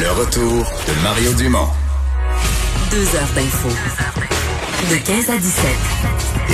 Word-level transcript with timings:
Le 0.00 0.12
retour 0.12 0.64
de 0.86 1.02
Mario 1.02 1.32
Dumont. 1.32 1.66
Deux 2.92 3.16
heures 3.16 3.32
d'info. 3.34 3.68
De 4.90 4.96
15 4.96 5.30
à 5.30 5.36
17. 5.38 5.64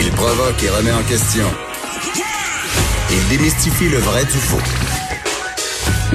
Il 0.01 0.11
provoque 0.13 0.63
et 0.63 0.71
remet 0.71 0.93
en 0.93 1.03
question. 1.03 1.45
Il 3.11 3.29
démystifie 3.29 3.91
le 3.91 3.99
vrai 3.99 4.25
du 4.25 4.31
faux. 4.31 4.63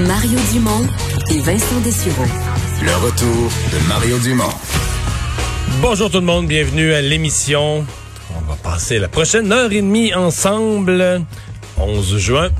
Mario 0.00 0.38
Dumont 0.52 0.84
et 1.30 1.38
Vincent 1.38 1.78
Dessureau. 1.84 2.26
Le 2.82 2.96
retour 2.96 3.50
de 3.72 3.88
Mario 3.88 4.18
Dumont. 4.18 4.54
Bonjour 5.80 6.10
tout 6.10 6.18
le 6.18 6.26
monde, 6.26 6.48
bienvenue 6.48 6.92
à 6.92 7.00
l'émission. 7.00 7.84
On 8.34 8.40
va 8.50 8.56
passer 8.56 8.98
la 8.98 9.06
prochaine 9.06 9.52
heure 9.52 9.70
et 9.70 9.82
demie 9.82 10.14
ensemble. 10.14 11.22
11 11.78 12.18
juin, 12.18 12.50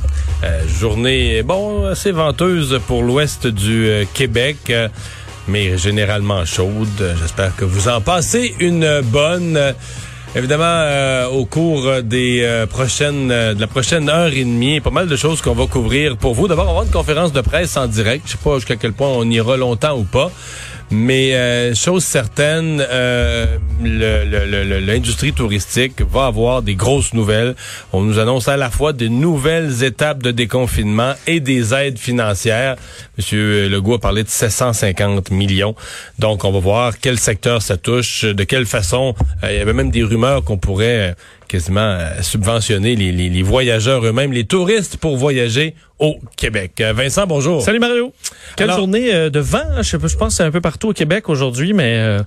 euh, 0.43 0.67
journée 0.67 1.43
bon 1.43 1.85
assez 1.85 2.13
venteuse 2.13 2.81
pour 2.87 3.03
l'ouest 3.03 3.47
du 3.47 3.87
euh, 3.87 4.05
Québec, 4.15 4.57
euh, 4.71 4.89
mais 5.49 5.77
généralement 5.77 6.47
chaude. 6.47 7.15
J'espère 7.21 7.55
que 7.57 7.67
vous 7.67 7.89
en 7.89 8.01
passez 8.01 8.55
une 8.59 9.03
bonne. 9.03 9.59
Évidemment, 10.35 11.27
au 11.33 11.45
cours 11.45 12.03
des 12.05 12.65
prochaines, 12.71 13.27
de 13.29 13.61
la 13.61 13.67
prochaine 13.67 14.09
heure 14.09 14.33
et 14.33 14.45
demie, 14.45 14.81
pas 14.81 14.91
mal 14.91 15.09
de 15.09 15.17
choses 15.17 15.43
qu'on 15.43 15.55
va 15.55 15.67
couvrir 15.67 16.17
pour 16.17 16.35
vous. 16.35 16.47
D'abord, 16.47 16.67
on 16.67 16.67
va 16.67 16.71
avoir 16.71 16.85
une 16.85 16.93
conférence 16.93 17.33
de 17.33 17.41
presse 17.41 17.77
en 17.77 17.89
direct. 17.89 18.23
Je 18.27 18.33
sais 18.33 18.39
pas 18.39 18.55
jusqu'à 18.55 18.77
quel 18.77 18.93
point 18.93 19.09
on 19.09 19.29
ira 19.29 19.57
longtemps 19.57 19.99
ou 19.99 20.05
pas. 20.05 20.31
Mais 20.93 21.35
euh, 21.35 21.73
chose 21.73 22.03
certaine, 22.03 22.85
euh, 22.91 23.59
l'industrie 23.81 25.33
touristique 25.33 26.03
va 26.03 26.27
avoir 26.27 26.63
des 26.63 26.75
grosses 26.75 27.15
nouvelles. 27.15 27.55
On 27.93 28.01
nous 28.01 28.19
annonce 28.19 28.49
à 28.49 28.57
la 28.57 28.71
fois 28.71 28.93
des 28.93 29.09
nouvelles 29.09 29.85
étapes 29.85 30.21
de 30.21 30.33
déconfinement 30.33 31.13
et 31.29 31.39
des 31.39 31.75
aides 31.75 31.99
financières. 31.99 32.75
Monsieur 33.17 33.69
Legault 33.69 33.95
a 33.95 33.99
parlé 34.01 34.25
de 34.25 34.29
750 34.29 35.31
millions. 35.31 35.77
Donc, 36.19 36.45
on 36.45 36.51
va 36.51 36.59
voir 36.59 36.99
quel 36.99 37.21
secteur 37.21 37.63
ça 37.63 37.77
touche, 37.77 38.25
de 38.25 38.43
quelle 38.43 38.67
façon. 38.67 39.15
Euh, 39.45 39.53
il 39.53 39.59
y 39.59 39.61
avait 39.61 39.73
même 39.73 39.93
des 39.93 40.03
rumeurs 40.03 40.43
qu'on 40.43 40.59
pourrait 40.59 41.15
quasiment 41.47 41.99
subventionner 42.21 42.95
les, 42.95 43.13
les, 43.13 43.43
voyageurs 43.43 44.05
eux-mêmes, 44.05 44.33
les 44.33 44.45
touristes 44.45 44.97
pour 44.97 45.17
voyager 45.17 45.75
au 46.01 46.19
Québec. 46.37 46.73
Euh, 46.81 46.93
Vincent, 46.93 47.27
bonjour. 47.27 47.63
Salut 47.63 47.79
Mario. 47.79 48.13
Quelle 48.57 48.73
journée 48.73 49.15
euh, 49.15 49.31
de 49.31 49.39
vent. 49.39 49.83
Je, 49.83 49.97
je 49.97 50.17
pense 50.17 50.29
que 50.29 50.35
c'est 50.35 50.43
un 50.43 50.51
peu 50.51 50.61
partout 50.61 50.89
au 50.89 50.93
Québec 50.93 51.29
aujourd'hui, 51.29 51.73
mais... 51.73 52.19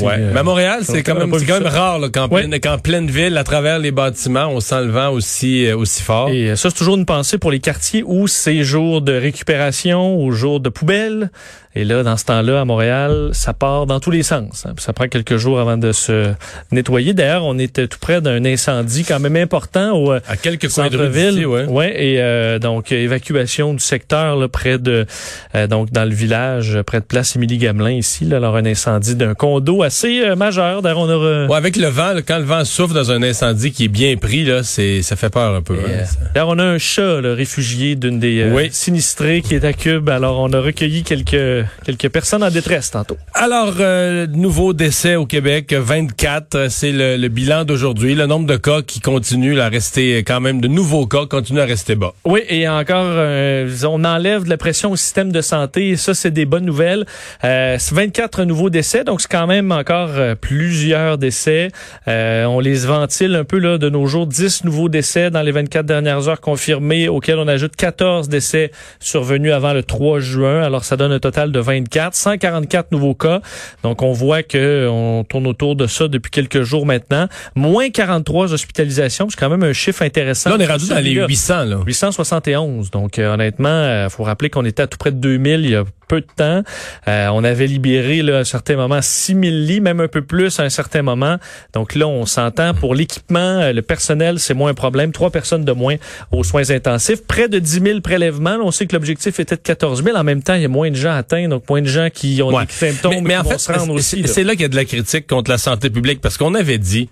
Ouais. 0.00 0.16
Mais 0.16 0.38
à 0.38 0.42
Montréal, 0.44 0.82
c'est 0.84 1.02
quand, 1.02 1.16
même, 1.16 1.28
quand 1.28 1.60
même 1.60 1.66
rare 1.66 1.98
qu'en 2.12 2.28
pleine, 2.28 2.56
pleine, 2.84 3.10
ville, 3.10 3.36
à 3.36 3.42
travers 3.42 3.80
les 3.80 3.90
bâtiments, 3.90 4.46
on 4.46 4.60
sent 4.60 4.80
le 4.84 4.92
vent 4.92 5.10
aussi, 5.10 5.72
aussi 5.72 6.02
fort. 6.02 6.28
Et 6.28 6.54
ça, 6.54 6.70
c'est 6.70 6.76
toujours 6.76 6.94
une 6.94 7.04
pensée 7.04 7.36
pour 7.36 7.50
les 7.50 7.58
quartiers 7.58 8.04
où 8.06 8.28
c'est 8.28 8.62
jour 8.62 9.00
de 9.02 9.12
récupération 9.12 10.22
ou 10.22 10.30
jour 10.30 10.60
de 10.60 10.68
poubelle. 10.68 11.32
Et 11.74 11.84
là, 11.84 12.02
dans 12.02 12.18
ce 12.18 12.26
temps-là, 12.26 12.60
à 12.60 12.64
Montréal, 12.64 13.30
ça 13.32 13.54
part 13.54 13.86
dans 13.86 13.98
tous 13.98 14.10
les 14.10 14.22
sens. 14.22 14.66
Hein. 14.66 14.74
Ça 14.76 14.92
prend 14.92 15.08
quelques 15.08 15.38
jours 15.38 15.58
avant 15.58 15.78
de 15.78 15.90
se 15.92 16.32
nettoyer. 16.70 17.14
D'ailleurs, 17.14 17.44
on 17.44 17.58
était 17.58 17.88
tout 17.88 17.98
près 17.98 18.20
d'un 18.20 18.44
incendie 18.44 19.04
quand 19.04 19.18
même 19.20 19.36
important 19.36 19.96
au 19.96 20.12
à 20.12 20.36
quelques 20.40 20.70
centre-ville. 20.70 21.46
Ouais. 21.46 21.64
ouais. 21.64 22.04
Et 22.04 22.20
euh, 22.20 22.58
donc 22.58 22.91
évacuation 22.96 23.74
du 23.74 23.80
secteur 23.80 24.36
là, 24.36 24.48
près 24.48 24.78
de 24.78 25.06
euh, 25.54 25.66
donc 25.66 25.90
dans 25.90 26.04
le 26.04 26.14
village 26.14 26.80
près 26.82 27.00
de 27.00 27.04
Place 27.04 27.36
Émilie 27.36 27.58
Gamelin 27.58 27.92
ici. 27.92 28.24
Là, 28.24 28.36
alors 28.38 28.56
un 28.56 28.66
incendie 28.66 29.14
d'un 29.14 29.34
condo 29.34 29.82
assez 29.82 30.20
euh, 30.20 30.36
majeur. 30.36 30.82
D'ailleurs, 30.82 31.00
on 31.00 31.08
a 31.08 31.46
ouais, 31.46 31.56
avec 31.56 31.76
le 31.76 31.88
vent, 31.88 32.14
quand 32.26 32.38
le 32.38 32.44
vent 32.44 32.64
souffle 32.64 32.94
dans 32.94 33.10
un 33.10 33.22
incendie 33.22 33.72
qui 33.72 33.84
est 33.84 33.88
bien 33.88 34.16
pris 34.16 34.44
là, 34.44 34.62
c'est 34.62 35.02
ça 35.02 35.16
fait 35.16 35.30
peur 35.30 35.54
un 35.54 35.62
peu. 35.62 35.74
Hein, 35.74 36.04
d'ailleurs, 36.34 36.48
on 36.48 36.58
a 36.58 36.64
un 36.64 36.78
chat 36.78 37.20
là, 37.20 37.34
réfugié 37.34 37.96
d'une 37.96 38.18
des 38.18 38.44
oui. 38.52 38.68
sinistrés 38.72 39.42
qui 39.42 39.54
est 39.54 39.64
à 39.64 39.72
Cube. 39.72 40.08
Alors, 40.08 40.40
on 40.40 40.52
a 40.52 40.60
recueilli 40.60 41.02
quelques 41.02 41.66
quelques 41.84 42.08
personnes 42.08 42.42
en 42.42 42.50
détresse 42.50 42.90
tantôt. 42.90 43.16
Alors, 43.34 43.74
euh, 43.80 44.26
nouveau 44.26 44.72
décès 44.72 45.16
au 45.16 45.26
Québec, 45.26 45.72
24, 45.72 46.70
c'est 46.70 46.92
le, 46.92 47.28
bilan 47.28 47.64
d'aujourd'hui. 47.64 48.14
Le 48.14 48.26
nombre 48.26 48.46
de 48.46 48.56
cas 48.56 48.82
qui 48.82 49.00
continuent 49.00 49.58
à 49.58 49.68
rester, 49.68 50.18
quand 50.18 50.40
même, 50.40 50.60
de 50.60 50.68
nouveaux 50.68 51.06
cas 51.06 51.26
continuent 51.26 51.60
à 51.60 51.64
rester 51.64 51.94
bas. 51.94 52.14
Oui, 52.24 52.40
et 52.48 52.66
encore, 52.82 53.06
euh, 53.06 53.68
on 53.84 54.04
enlève 54.04 54.44
de 54.44 54.50
la 54.50 54.56
pression 54.56 54.90
au 54.90 54.96
système 54.96 55.32
de 55.32 55.40
santé, 55.40 55.90
et 55.90 55.96
ça, 55.96 56.14
c'est 56.14 56.30
des 56.30 56.44
bonnes 56.44 56.64
nouvelles. 56.64 57.06
Euh, 57.44 57.78
24 57.92 58.44
nouveaux 58.44 58.70
décès, 58.70 59.04
donc 59.04 59.20
c'est 59.20 59.30
quand 59.30 59.46
même 59.46 59.72
encore 59.72 60.10
euh, 60.12 60.34
plusieurs 60.34 61.18
décès. 61.18 61.68
Euh, 62.08 62.44
on 62.44 62.60
les 62.60 62.86
ventile 62.86 63.34
un 63.34 63.44
peu 63.44 63.58
là 63.58 63.78
de 63.78 63.88
nos 63.88 64.06
jours, 64.06 64.26
10 64.26 64.64
nouveaux 64.64 64.88
décès 64.88 65.30
dans 65.30 65.42
les 65.42 65.52
24 65.52 65.86
dernières 65.86 66.28
heures 66.28 66.40
confirmés, 66.40 67.08
auxquels 67.08 67.38
on 67.38 67.48
ajoute 67.48 67.76
14 67.76 68.28
décès 68.28 68.72
survenus 69.00 69.52
avant 69.52 69.72
le 69.72 69.82
3 69.82 70.20
juin. 70.20 70.62
Alors, 70.62 70.84
ça 70.84 70.96
donne 70.96 71.12
un 71.12 71.20
total 71.20 71.52
de 71.52 71.60
24, 71.60 72.14
144 72.14 72.92
nouveaux 72.92 73.14
cas. 73.14 73.40
Donc, 73.82 74.02
on 74.02 74.12
voit 74.12 74.42
que 74.42 74.88
on 74.90 75.24
tourne 75.24 75.46
autour 75.46 75.76
de 75.76 75.86
ça 75.86 76.08
depuis 76.08 76.30
quelques 76.30 76.62
jours 76.62 76.86
maintenant. 76.86 77.28
Moins 77.54 77.90
43 77.90 78.52
hospitalisations, 78.52 79.28
c'est 79.30 79.38
quand 79.38 79.50
même 79.50 79.62
un 79.62 79.72
chiffre 79.72 80.02
intéressant. 80.02 80.50
Là, 80.50 80.56
on 80.58 80.60
est 80.60 80.66
rendu 80.66 80.88
dans 80.88 80.98
les 80.98 81.12
800. 81.12 81.64
Là. 81.64 81.78
871. 81.86 82.71
Donc, 82.90 83.18
euh, 83.18 83.34
honnêtement, 83.34 83.68
il 83.68 83.88
euh, 83.88 84.08
faut 84.08 84.24
rappeler 84.24 84.50
qu'on 84.50 84.64
était 84.64 84.82
à 84.82 84.86
tout 84.86 84.98
près 84.98 85.12
de 85.12 85.16
2000 85.16 85.60
il 85.60 85.70
y 85.70 85.76
a 85.76 85.84
peu 86.08 86.20
de 86.20 86.26
temps. 86.36 86.62
Euh, 87.08 87.28
on 87.32 87.42
avait 87.44 87.66
libéré 87.66 88.22
là, 88.22 88.38
à 88.38 88.40
un 88.40 88.44
certain 88.44 88.76
moment 88.76 89.00
6000 89.00 89.66
lits, 89.66 89.80
même 89.80 90.00
un 90.00 90.08
peu 90.08 90.22
plus 90.22 90.58
à 90.60 90.64
un 90.64 90.68
certain 90.68 91.02
moment. 91.02 91.36
Donc 91.72 91.94
là, 91.94 92.06
on 92.06 92.26
s'entend 92.26 92.74
pour 92.74 92.94
l'équipement, 92.94 93.70
le 93.72 93.80
personnel, 93.80 94.38
c'est 94.38 94.54
moins 94.54 94.70
un 94.70 94.74
problème. 94.74 95.12
Trois 95.12 95.30
personnes 95.30 95.64
de 95.64 95.72
moins 95.72 95.96
aux 96.30 96.44
soins 96.44 96.70
intensifs. 96.70 97.26
Près 97.26 97.48
de 97.48 97.58
10 97.58 97.80
000 97.80 98.00
prélèvements. 98.00 98.58
on 98.62 98.70
sait 98.70 98.86
que 98.86 98.94
l'objectif 98.94 99.40
était 99.40 99.56
de 99.56 99.62
14 99.62 100.04
000. 100.04 100.16
En 100.16 100.24
même 100.24 100.42
temps, 100.42 100.54
il 100.54 100.62
y 100.62 100.66
a 100.66 100.68
moins 100.68 100.90
de 100.90 100.96
gens 100.96 101.12
atteints 101.14 101.48
donc 101.48 101.68
moins 101.68 101.82
de 101.82 101.86
gens 101.86 102.08
qui 102.12 102.42
ont 102.42 102.50
des 102.50 102.66
symptômes. 102.68 103.22
Mais, 103.22 103.36
en 103.36 103.44
fait, 103.44 103.58
c'est 103.58 104.44
là, 104.44 104.52
qu'il 104.52 104.62
y 104.62 104.66
a 104.66 104.68
de 104.68 104.76
la 104.76 104.84
critique 104.84 105.26
contre 105.26 105.50
la 105.50 105.58
santé 105.58 105.90
publique 105.90 106.20
parce 106.20 106.36
qu'on 106.36 106.54
avait 106.54 106.78
dit 106.78 107.08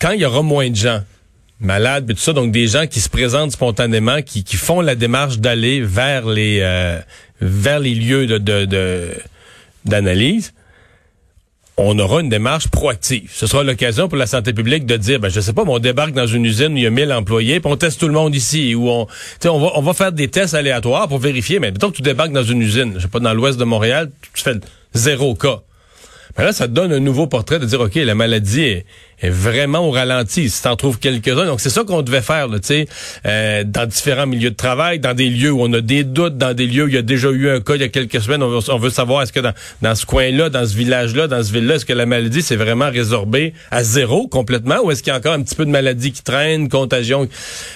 quand 0.00 0.10
il 0.10 0.20
y 0.20 0.24
aura 0.24 0.42
moins 0.42 0.70
de 0.70 0.76
gens 0.76 1.00
malades 1.60 2.10
et 2.10 2.14
tout 2.14 2.20
ça, 2.20 2.32
donc 2.32 2.52
des 2.52 2.66
gens 2.66 2.86
qui 2.86 3.00
se 3.00 3.08
présentent 3.08 3.52
spontanément, 3.52 4.22
qui, 4.22 4.44
font 4.56 4.80
la 4.80 4.94
démarche 4.94 5.38
d'aller 5.38 5.80
vers 5.80 6.26
les 6.26 6.60
euh, 6.60 7.00
vers 7.40 7.80
les 7.80 7.94
lieux 7.94 8.26
de 8.26 9.14
d'analyse 9.84 10.52
on 11.78 11.98
aura 11.98 12.22
une 12.22 12.30
démarche 12.30 12.68
proactive. 12.68 13.30
Ce 13.32 13.46
sera 13.46 13.62
l'occasion 13.62 14.08
pour 14.08 14.16
la 14.16 14.26
santé 14.26 14.54
publique 14.54 14.86
de 14.86 14.96
dire, 14.96 15.20
ben, 15.20 15.28
je 15.28 15.40
sais 15.40 15.52
pas, 15.52 15.62
on 15.66 15.78
débarque 15.78 16.12
dans 16.12 16.26
une 16.26 16.44
usine 16.44 16.72
où 16.72 16.76
il 16.76 16.82
y 16.82 16.86
a 16.86 16.90
1000 16.90 17.12
employés, 17.12 17.60
puis 17.60 17.70
on 17.70 17.76
teste 17.76 18.00
tout 18.00 18.06
le 18.06 18.14
monde 18.14 18.34
ici, 18.34 18.74
où 18.74 18.88
on, 18.88 19.06
on 19.44 19.58
va, 19.58 19.72
on 19.74 19.82
va 19.82 19.92
faire 19.92 20.12
des 20.12 20.28
tests 20.28 20.54
aléatoires 20.54 21.06
pour 21.06 21.18
vérifier, 21.18 21.58
mais 21.58 21.70
mettons 21.70 21.90
que 21.90 21.96
tu 21.96 22.02
débarques 22.02 22.32
dans 22.32 22.42
une 22.42 22.62
usine, 22.62 22.94
je 22.96 23.00
sais 23.00 23.08
pas, 23.08 23.20
dans 23.20 23.34
l'ouest 23.34 23.58
de 23.58 23.64
Montréal, 23.64 24.10
tu 24.34 24.42
fais 24.42 24.54
zéro 24.94 25.34
cas. 25.34 25.60
Mais 26.38 26.44
là, 26.44 26.52
ça 26.52 26.66
te 26.66 26.72
donne 26.72 26.92
un 26.92 27.00
nouveau 27.00 27.26
portrait 27.26 27.58
de 27.58 27.66
dire, 27.66 27.80
OK, 27.80 27.94
la 27.94 28.14
maladie 28.14 28.62
est, 28.62 28.86
est 29.20 29.30
vraiment 29.30 29.86
au 29.86 29.90
ralenti. 29.90 30.50
Si 30.50 30.62
t'en 30.62 30.76
trouves 30.76 30.98
quelques-uns, 30.98 31.46
donc 31.46 31.60
c'est 31.60 31.70
ça 31.70 31.84
qu'on 31.84 32.02
devait 32.02 32.20
faire, 32.20 32.48
tu 32.50 32.58
sais, 32.62 32.88
euh, 33.26 33.64
dans 33.64 33.86
différents 33.86 34.26
milieux 34.26 34.50
de 34.50 34.56
travail, 34.56 34.98
dans 34.98 35.14
des 35.14 35.30
lieux 35.30 35.50
où 35.50 35.62
on 35.62 35.72
a 35.72 35.80
des 35.80 36.04
doutes, 36.04 36.36
dans 36.36 36.54
des 36.54 36.66
lieux 36.66 36.84
où 36.84 36.88
il 36.88 36.94
y 36.94 36.98
a 36.98 37.02
déjà 37.02 37.30
eu 37.30 37.48
un 37.48 37.60
cas 37.60 37.74
il 37.74 37.80
y 37.80 37.84
a 37.84 37.88
quelques 37.88 38.20
semaines. 38.20 38.42
On 38.42 38.48
veut, 38.48 38.70
on 38.70 38.78
veut 38.78 38.90
savoir 38.90 39.22
est-ce 39.22 39.32
que 39.32 39.40
dans, 39.40 39.54
dans 39.82 39.94
ce 39.94 40.04
coin-là, 40.04 40.50
dans 40.50 40.66
ce 40.66 40.76
village-là, 40.76 41.28
dans 41.28 41.42
ce 41.42 41.52
ville-là, 41.52 41.76
est-ce 41.76 41.86
que 41.86 41.92
la 41.92 42.06
maladie 42.06 42.42
s'est 42.42 42.56
vraiment 42.56 42.90
résorbée 42.90 43.54
à 43.70 43.82
zéro 43.82 44.28
complètement, 44.28 44.76
ou 44.84 44.90
est-ce 44.90 45.02
qu'il 45.02 45.12
y 45.12 45.14
a 45.14 45.18
encore 45.18 45.32
un 45.32 45.42
petit 45.42 45.54
peu 45.54 45.64
de 45.64 45.70
maladie 45.70 46.12
qui 46.12 46.22
traîne, 46.22 46.68
contagion? 46.68 47.28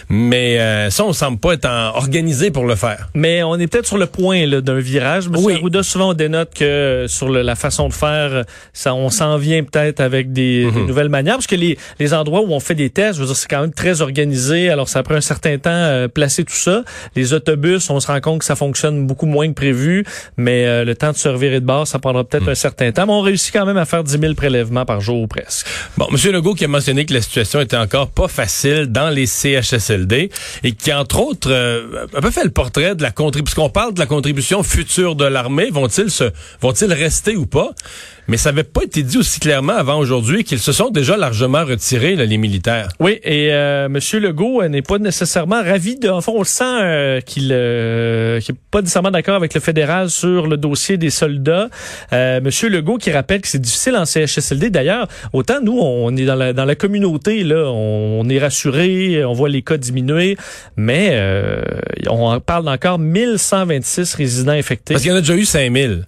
Mais 0.09 0.61
euh, 0.61 0.91
ça, 0.91 1.05
on 1.05 1.13
semble 1.13 1.39
pas 1.39 1.55
être 1.55 1.69
organisé 1.95 2.51
pour 2.51 2.67
le 2.67 2.75
faire. 2.75 3.09
Mais 3.15 3.43
on 3.43 3.57
est 3.57 3.67
peut-être 3.67 3.87
sur 3.87 3.99
le 3.99 4.07
point 4.07 4.47
d'un 4.47 4.79
virage. 4.79 5.29
Monsieur 5.29 5.47
oui. 5.47 5.55
Arruda, 5.55 5.83
souvent 5.83 6.11
on 6.11 6.15
dénote 6.15 6.53
que 6.55 7.07
sur 7.09 7.29
la 7.29 7.55
façon 7.55 7.89
de 7.89 7.95
faire, 7.95 8.45
ça, 8.73 8.95
on 8.95 9.11
s'en 9.11 9.37
vient 9.37 9.63
peut-être 9.63 10.01
avec 10.01 10.33
des, 10.33 10.71
des 10.71 10.71
mhm. 10.71 10.87
nouvelles 10.87 11.09
manières 11.09 11.30
parce 11.35 11.47
que 11.47 11.57
les, 11.57 11.79
les 11.99 12.15
endroits 12.15 12.41
où 12.41 12.53
on 12.53 12.61
fait 12.61 12.75
des 12.75 12.91
tests, 12.91 13.15
je 13.17 13.21
veux 13.21 13.27
dire, 13.27 13.37
c'est 13.37 13.49
quand 13.49 13.61
même 13.61 13.73
très 13.73 14.01
organisé. 14.01 14.71
Alors, 14.71 14.89
ça 14.89 15.03
prend 15.03 15.15
un 15.15 15.21
certain 15.21 15.59
temps 15.59 15.71
euh, 15.71 16.09
placer 16.09 16.45
tout 16.45 16.55
ça. 16.55 16.85
Les 17.17 17.33
autobus, 17.33 17.89
on 17.91 18.01
se 18.01 18.07
rend 18.07 18.21
compte 18.21 18.41
que 18.41 18.45
ça 18.45 18.57
fonctionne 18.57 19.07
beaucoup 19.07 19.27
moins 19.27 19.49
que 19.49 19.55
prévu, 19.55 20.05
mais 20.37 20.67
euh, 20.67 20.85
le 20.85 20.95
temps 20.95 21.13
de 21.13 21.17
se 21.17 21.29
revirer 21.29 21.61
de 21.61 21.67
bord, 21.67 21.87
ça 21.87 21.99
prendra 21.99 22.25
peut-être 22.25 22.47
hmm. 22.47 22.51
un 22.51 22.55
certain 22.55 22.93
temps. 22.93 23.07
Mais 23.07 23.13
on 23.13 23.21
réussit 23.21 23.53
quand 23.53 23.67
même 23.67 23.77
à 23.77 23.85
faire 23.85 24.05
10 24.05 24.19
000 24.19 24.35
prélèvements 24.35 24.85
par 24.85 25.01
jour 25.01 25.21
ou 25.21 25.27
presque. 25.27 25.67
Bon, 25.97 26.07
M. 26.11 26.33
Legault 26.33 26.55
qui 26.55 26.65
a 26.65 26.69
mentionné 26.69 27.05
que 27.07 27.15
la 27.15 27.21
situation 27.21 27.61
était 27.61 27.77
encore 27.77 28.11
pas 28.11 28.29
facile 28.29 28.87
dans 28.87 29.11
les 29.11 29.27
CHSLD 29.27 30.31
et 30.63 30.73
qui, 30.73 30.93
entre 30.93 31.21
autres, 31.21 31.51
euh, 31.51 32.07
a 32.15 32.21
peu 32.21 32.31
fait 32.31 32.45
le 32.45 32.51
portrait 32.51 32.95
de 32.95 33.03
la 33.03 33.11
contribution, 33.11 33.45
puisqu'on 33.45 33.71
parle 33.71 33.95
de 33.95 34.01
la 34.01 34.07
contribution 34.07 34.63
future 34.63 35.17
de 35.17 35.25
l'armée, 35.25 35.71
vont-ils 35.71 36.11
se, 36.11 36.25
vont-ils 36.61 36.93
rester 36.93 37.37
ou 37.37 37.47
pas? 37.47 37.75
Mais 38.31 38.37
ça 38.37 38.53
n'avait 38.53 38.63
pas 38.63 38.85
été 38.85 39.03
dit 39.03 39.19
aussi 39.19 39.41
clairement 39.41 39.73
avant 39.73 39.99
aujourd'hui 39.99 40.45
qu'ils 40.45 40.61
se 40.61 40.71
sont 40.71 40.91
déjà 40.91 41.17
largement 41.17 41.65
retirés, 41.65 42.15
là, 42.15 42.25
les 42.27 42.37
militaires. 42.37 42.89
Oui, 43.01 43.19
et 43.25 43.49
euh, 43.51 43.87
M. 43.87 43.99
Legault 44.21 44.63
euh, 44.63 44.69
n'est 44.69 44.83
pas 44.83 44.99
nécessairement 44.99 45.61
ravi. 45.61 45.97
De, 45.97 46.09
en 46.09 46.21
fond, 46.21 46.35
on 46.37 46.39
le 46.39 46.45
sent 46.45 46.63
euh, 46.65 47.21
qu'il 47.21 47.49
n'est 47.49 47.55
euh, 47.55 48.41
pas 48.71 48.83
nécessairement 48.83 49.11
d'accord 49.11 49.35
avec 49.35 49.53
le 49.53 49.61
fédéral 49.61 50.11
sur 50.11 50.47
le 50.47 50.57
dossier 50.57 50.97
des 50.97 51.11
soldats. 51.11 51.71
Euh, 52.13 52.39
M. 52.39 52.69
Legault 52.71 52.99
qui 52.99 53.11
rappelle 53.11 53.41
que 53.41 53.49
c'est 53.49 53.59
difficile 53.59 53.97
en 53.97 54.05
CHSLD. 54.05 54.71
D'ailleurs, 54.71 55.09
autant 55.33 55.61
nous, 55.61 55.81
on 55.81 56.17
est 56.17 56.25
dans 56.25 56.37
la, 56.37 56.53
dans 56.53 56.67
la 56.67 56.77
communauté, 56.77 57.43
là, 57.43 57.65
on, 57.67 58.21
on 58.21 58.29
est 58.29 58.39
rassuré, 58.39 59.25
on 59.25 59.33
voit 59.33 59.49
les 59.49 59.63
cas 59.63 59.77
diminuer, 59.77 60.37
mais 60.77 61.09
euh, 61.15 61.63
on 62.09 62.39
parle 62.39 62.65
d'encore 62.65 63.01
1126 63.01 64.15
résidents 64.15 64.53
infectés. 64.53 64.95
Parce 64.95 65.03
qu'il 65.03 65.11
y 65.11 65.15
en 65.15 65.19
a 65.19 65.21
déjà 65.21 65.35
eu 65.35 65.45
5000. 65.45 66.05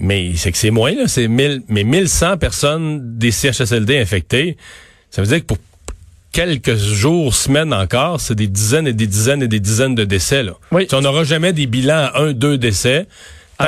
Mais 0.00 0.32
c'est 0.36 0.52
que 0.52 0.58
c'est 0.58 0.70
moins, 0.70 0.94
là. 0.94 1.08
C'est 1.08 1.28
1000, 1.28 1.62
mais 1.68 1.84
1100 1.84 2.38
personnes 2.38 3.18
des 3.18 3.30
CHSLD 3.30 3.98
infectées. 3.98 4.56
Ça 5.10 5.22
veut 5.22 5.28
dire 5.28 5.40
que 5.40 5.46
pour 5.46 5.58
quelques 6.32 6.76
jours, 6.76 7.34
semaines 7.34 7.72
encore, 7.72 8.20
c'est 8.20 8.34
des 8.34 8.48
dizaines 8.48 8.86
et 8.86 8.92
des 8.92 9.06
dizaines 9.06 9.42
et 9.42 9.48
des 9.48 9.60
dizaines 9.60 9.94
de 9.94 10.04
décès, 10.04 10.42
là. 10.42 10.54
Oui. 10.70 10.86
on 10.92 11.02
n'aura 11.02 11.24
jamais 11.24 11.52
des 11.52 11.66
bilans 11.66 12.10
à 12.12 12.20
un, 12.20 12.32
deux 12.32 12.58
décès. 12.58 13.06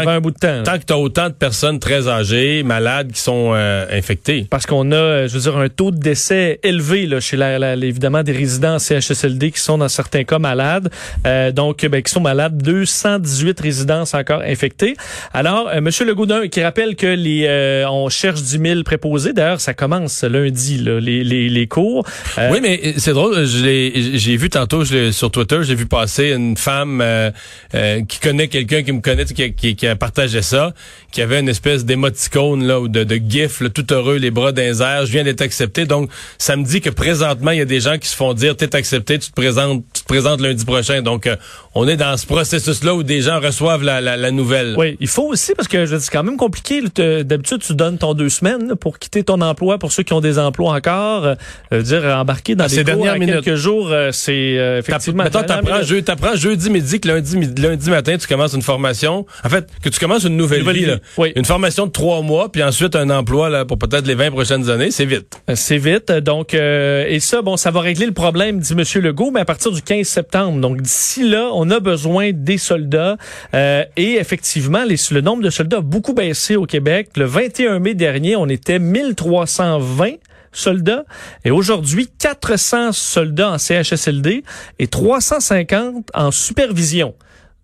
Tant, 0.03 0.09
un 0.11 0.21
bout 0.21 0.31
de 0.31 0.39
temps. 0.39 0.49
là. 0.49 0.63
tant 0.63 0.79
que 0.79 0.85
tu 0.85 0.93
as 0.93 0.99
autant 0.99 1.29
de 1.29 1.35
personnes 1.35 1.79
très 1.79 2.09
âgées, 2.09 2.63
malades, 2.63 3.13
qui 3.13 3.21
sont 3.21 3.53
euh, 3.55 3.87
infectées. 3.91 4.47
Parce 4.51 4.67
qu'on 4.67 4.91
a, 4.93 4.97
euh, 4.97 5.29
je 5.29 5.35
veux 5.35 5.41
dire, 5.41 5.57
un 5.57 5.69
taux 5.69 5.91
de 5.91 5.99
décès 5.99 6.59
élevé 6.63 7.07
là, 7.07 7.21
chez 7.21 7.37
la, 7.37 7.59
la- 7.59 7.75
évidemment 7.75 8.23
des 8.23 8.33
résidents 8.33 8.75
en 8.75 8.79
CHSLD 8.79 9.51
qui 9.51 9.61
sont 9.61 9.79
dans 9.79 9.89
certains 9.89 10.25
cas 10.25 10.39
malades. 10.39 10.91
Euh, 11.27 11.53
donc, 11.53 11.85
ben, 11.87 12.03
qui 12.03 12.13
sont 12.13 12.21
malades. 12.21 12.61
218 12.63 13.61
résidences 13.61 14.15
encore 14.15 14.43
infectées. 14.43 14.97
Alors, 15.33 15.69
euh, 15.69 15.81
Monsieur 15.81 16.05
Legault 16.07 16.27
qui 16.51 16.63
rappelle 16.63 16.97
que 16.97 17.07
les 17.07 17.45
euh, 17.47 17.87
on 17.89 18.09
cherche 18.09 18.41
10 18.43 18.59
000 18.59 18.83
préposés. 18.83 19.33
D'ailleurs, 19.33 19.61
ça 19.61 19.75
commence 19.75 20.23
lundi, 20.25 20.79
là, 20.79 20.99
les, 21.01 21.23
les, 21.25 21.49
les 21.49 21.67
cours. 21.67 22.07
Euh, 22.39 22.49
Oui, 22.51 22.59
mais 22.63 22.95
c'est 22.97 23.13
drôle. 23.13 23.45
J'ai 23.45 24.37
vu 24.37 24.49
tantôt 24.49 24.85
je 24.85 25.11
sur 25.11 25.31
Twitter, 25.31 25.59
j'ai 25.63 25.75
vu 25.75 25.87
passer 25.87 26.31
une 26.33 26.57
femme 26.57 27.01
euh, 27.03 27.31
euh, 27.75 28.03
qui 28.09 28.19
connaît 28.21 28.49
quelqu'un 28.49 28.83
qui 28.83 28.93
me 28.93 29.01
connaît, 29.01 29.25
qui, 29.25 29.53
qui, 29.53 29.77
qui 29.77 29.84
partagé 29.97 30.43
ça, 30.43 30.73
qui 31.13 31.23
avait 31.23 31.41
une 31.41 31.49
espèce 31.49 31.85
d'émoticône 31.85 32.65
là 32.65 32.81
ou 32.81 32.89
de, 32.89 33.05
de 33.05 33.17
gif, 33.17 33.61
là, 33.61 33.69
tout 33.69 33.87
heureux, 33.93 34.17
les 34.17 34.31
bras 34.31 34.53
les 34.53 34.83
airs. 34.83 35.07
Je 35.07 35.13
viens 35.13 35.25
d'être 35.25 35.43
accepté. 35.43 35.87
Donc, 35.87 36.11
ça 36.39 36.57
me 36.57 36.65
dit 36.65 36.81
que 36.81 36.91
présentement, 36.91 37.51
il 37.51 37.59
y 37.59 37.63
a 37.63 37.67
des 37.67 37.81
gens 37.81 37.99
qui 37.99 38.09
se 38.09 38.17
font 38.17 38.35
dire, 38.35 38.57
t'es 38.57 38.75
accepté, 38.75 39.19
tu 39.19 39.31
te 39.31 39.35
présentes, 39.35 39.85
tu 39.93 40.03
te 40.03 40.07
présentes 40.07 40.41
lundi 40.41 40.65
prochain. 40.65 41.03
Donc, 41.03 41.27
euh, 41.27 41.37
on 41.75 41.89
est 41.89 41.97
dans 41.97 42.17
ce 42.17 42.27
processus-là 42.27 42.95
où 42.95 43.03
des 43.03 43.21
gens 43.21 43.41
reçoivent 43.41 43.83
la, 43.83 44.01
la, 44.01 44.17
la 44.17 44.31
nouvelle. 44.31 44.75
Oui, 44.79 44.97
il 45.01 45.09
faut 45.09 45.25
aussi, 45.29 45.55
parce 45.55 45.69
que 45.69 45.87
c'est 45.87 46.11
quand 46.11 46.23
même 46.23 46.37
compliqué. 46.37 46.83
D'habitude, 47.25 47.61
tu 47.61 47.75
donnes 47.75 47.99
ton 47.99 48.15
deux 48.15 48.29
semaines 48.29 48.69
là, 48.69 48.77
pour 48.77 48.99
quitter 48.99 49.23
ton 49.25 49.41
emploi 49.41 49.79
pour 49.79 49.93
ceux 49.93 50.03
qui 50.03 50.13
ont 50.13 50.21
des 50.21 50.39
emplois 50.39 50.73
encore. 50.75 51.25
Euh, 51.25 51.35
je 51.73 51.77
veux 51.79 51.83
dire, 51.83 52.05
embarquer 52.05 52.55
dans 52.55 52.65
À 52.65 52.69
des 52.69 52.85
cours 52.85 53.09
à 53.09 53.19
minutes. 53.19 53.43
quelques 53.43 53.57
jours, 53.57 53.89
euh, 53.91 54.11
c'est 54.13 54.57
euh, 54.59 54.79
effectivement... 54.79 55.25
Mettons, 55.25 55.43
t'apprends, 55.43 56.35
jeudi 56.37 56.71
midi 56.71 57.01
que 57.01 57.09
lundi, 57.09 57.39
lundi 57.57 57.91
matin, 57.91 58.17
tu 58.19 58.27
commences 58.27 58.53
une 58.55 58.63
formation. 58.63 59.27
En 59.45 59.49
fait, 59.49 59.67
que 59.83 59.89
tu 59.89 59.99
commences 59.99 60.25
une 60.25 60.37
nouvelle, 60.37 60.61
Nouvelle 60.61 60.77
vie. 60.77 60.85
vie, 60.85 60.91
là. 60.91 60.99
oui. 61.19 61.33
Une 61.37 61.45
formation 61.45 61.87
de 61.87 61.91
trois 61.93 62.23
mois, 62.23 62.51
puis 62.53 62.63
ensuite 62.63 62.95
un 62.97 63.11
emploi 63.11 63.51
là, 63.51 63.65
pour 63.65 63.79
peut-être 63.79 64.07
les 64.07 64.15
20 64.15 64.31
prochaines 64.31 64.71
années, 64.71 64.91
c'est 64.91 65.05
vite. 65.07 65.41
Euh, 65.51 65.55
C'est 65.57 65.79
vite. 65.79 66.13
Donc, 66.13 66.55
euh, 66.55 67.05
et 67.09 67.21
ça, 67.21 67.43
bon, 67.43 67.57
ça 67.57 67.71
va 67.71 67.81
régler 67.81 68.07
le 68.07 68.13
problème, 68.13 68.59
dit 68.61 68.73
M. 68.73 69.03
Legault, 69.03 69.31
mais 69.33 69.41
à 69.41 69.45
partir 69.45 69.73
du 69.73 69.83
15 69.83 70.07
septembre. 70.07 70.61
Donc, 70.61 70.81
d'ici 70.81 71.29
là, 71.29 71.49
on 71.53 71.64
a 71.71 71.81
besoin 71.81 72.33
des 72.33 72.59
soldats. 72.59 73.17
Euh, 73.55 73.85
et 73.97 74.15
effectivement, 74.15 74.85
le 74.85 75.21
nombre 75.21 75.43
de 75.43 75.51
soldats 75.51 75.79
a 75.79 75.81
beaucoup 75.81 76.15
baissé 76.15 76.57
au 76.57 76.67
Québec. 76.67 77.11
Le 77.17 77.25
21 77.25 77.79
mai 77.79 77.95
dernier, 77.95 78.37
on 78.37 78.49
était 78.49 78.79
1320 78.79 80.15
soldats. 80.53 81.05
Et 81.45 81.51
aujourd'hui, 81.51 82.09
400 82.19 82.93
soldats 82.93 83.53
en 83.53 83.59
CHSLD 83.59 84.45
et 84.79 84.87
350 84.87 86.11
en 86.15 86.31
supervision. 86.31 87.15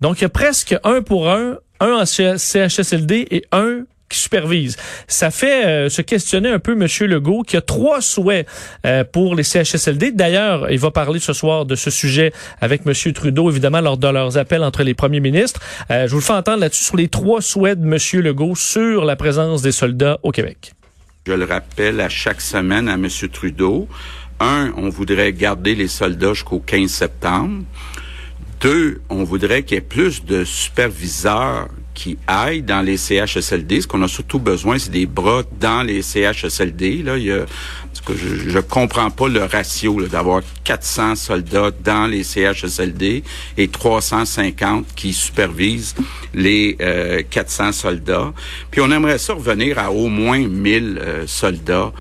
Donc, 0.00 0.20
il 0.20 0.23
y 0.23 0.25
a 0.26 0.31
presque 0.31 0.76
un 0.85 1.03
pour 1.03 1.31
un, 1.31 1.58
un 1.81 1.93
en 1.93 2.06
CHSLD 2.06 3.26
et 3.31 3.44
un 3.53 3.85
qui 4.11 4.19
supervise. 4.19 4.77
Ça 5.09 5.31
fait 5.31 5.65
euh, 5.65 5.89
se 5.89 6.03
questionner 6.03 6.51
un 6.51 6.59
peu 6.59 6.75
Monsieur 6.75 7.07
Legault 7.07 7.43
qui 7.43 7.57
a 7.57 7.62
trois 7.62 8.03
souhaits 8.03 8.47
euh, 8.85 9.05
pour 9.05 9.35
les 9.35 9.45
CHSLD. 9.45 10.12
D'ailleurs, 10.12 10.71
il 10.71 10.79
va 10.79 10.91
parler 10.91 11.21
ce 11.21 11.33
soir 11.33 11.65
de 11.65 11.77
ce 11.77 11.91
sujet 11.91 12.33
avec 12.61 12.85
Monsieur 12.85 13.12
Trudeau, 13.12 13.49
évidemment, 13.51 13.81
lors 13.81 13.97
de 13.97 14.09
leurs 14.09 14.37
appels 14.37 14.65
entre 14.65 14.83
les 14.83 14.95
premiers 14.95 15.21
ministres. 15.21 15.61
Euh, 15.91 16.07
je 16.07 16.11
vous 16.11 16.19
le 16.19 16.25
fais 16.25 16.35
entendre 16.35 16.59
là-dessus 16.59 16.85
sur 16.85 16.97
les 16.97 17.09
trois 17.09 17.41
souhaits 17.41 17.81
de 17.81 17.87
Monsieur 17.87 18.21
Legault 18.21 18.57
sur 18.57 19.05
la 19.05 19.17
présence 19.17 19.62
des 19.62 19.73
soldats 19.73 20.19
au 20.23 20.33
Québec. 20.33 20.73
Je 21.27 21.33
le 21.33 21.45
rappelle 21.45 22.01
à 22.01 22.09
chaque 22.09 22.41
semaine 22.41 22.89
à 22.89 22.95
M. 22.95 23.06
Trudeau. 23.33 23.89
Un, 24.41 24.73
on 24.77 24.89
voudrait 24.89 25.33
garder 25.33 25.75
les 25.75 25.87
soldats 25.87 26.33
jusqu'au 26.33 26.59
15 26.59 26.91
septembre. 26.91 27.63
Deux, 28.61 29.01
on 29.09 29.23
voudrait 29.23 29.63
qu'il 29.63 29.77
y 29.77 29.79
ait 29.79 29.83
plus 29.83 30.25
de 30.25 30.45
superviseurs 30.45 31.69
qui 32.00 32.17
aillent 32.26 32.62
dans 32.62 32.81
les 32.81 32.97
CHSLD. 32.97 33.82
Ce 33.82 33.87
qu'on 33.87 34.00
a 34.02 34.08
surtout 34.08 34.38
besoin, 34.38 34.79
c'est 34.79 34.91
des 34.91 35.05
bras 35.05 35.43
dans 35.61 35.82
les 35.82 36.00
CHSLD. 36.00 37.02
Là, 37.02 37.19
il 37.19 37.25
y 37.25 37.31
a, 37.31 37.41
cas, 37.41 38.14
je, 38.17 38.49
je 38.49 38.58
comprends 38.58 39.11
pas 39.11 39.29
le 39.29 39.44
ratio 39.44 40.00
d'avoir 40.06 40.41
400 40.64 41.17
soldats 41.17 41.70
dans 41.85 42.06
les 42.06 42.23
CHSLD 42.23 43.23
et 43.58 43.69
350 43.69 44.87
qui 44.97 45.12
supervisent 45.12 45.94
les 46.32 46.79
euh, 46.81 47.23
400 47.29 47.73
soldats. 47.73 48.32
Puis 48.70 48.81
on 48.81 48.91
aimerait 48.91 49.19
ça 49.19 49.35
revenir 49.35 49.79
à 49.79 49.93
au 49.93 50.08
moins 50.08 50.38
1000 50.38 50.99
euh, 50.99 51.26
soldats. 51.26 51.93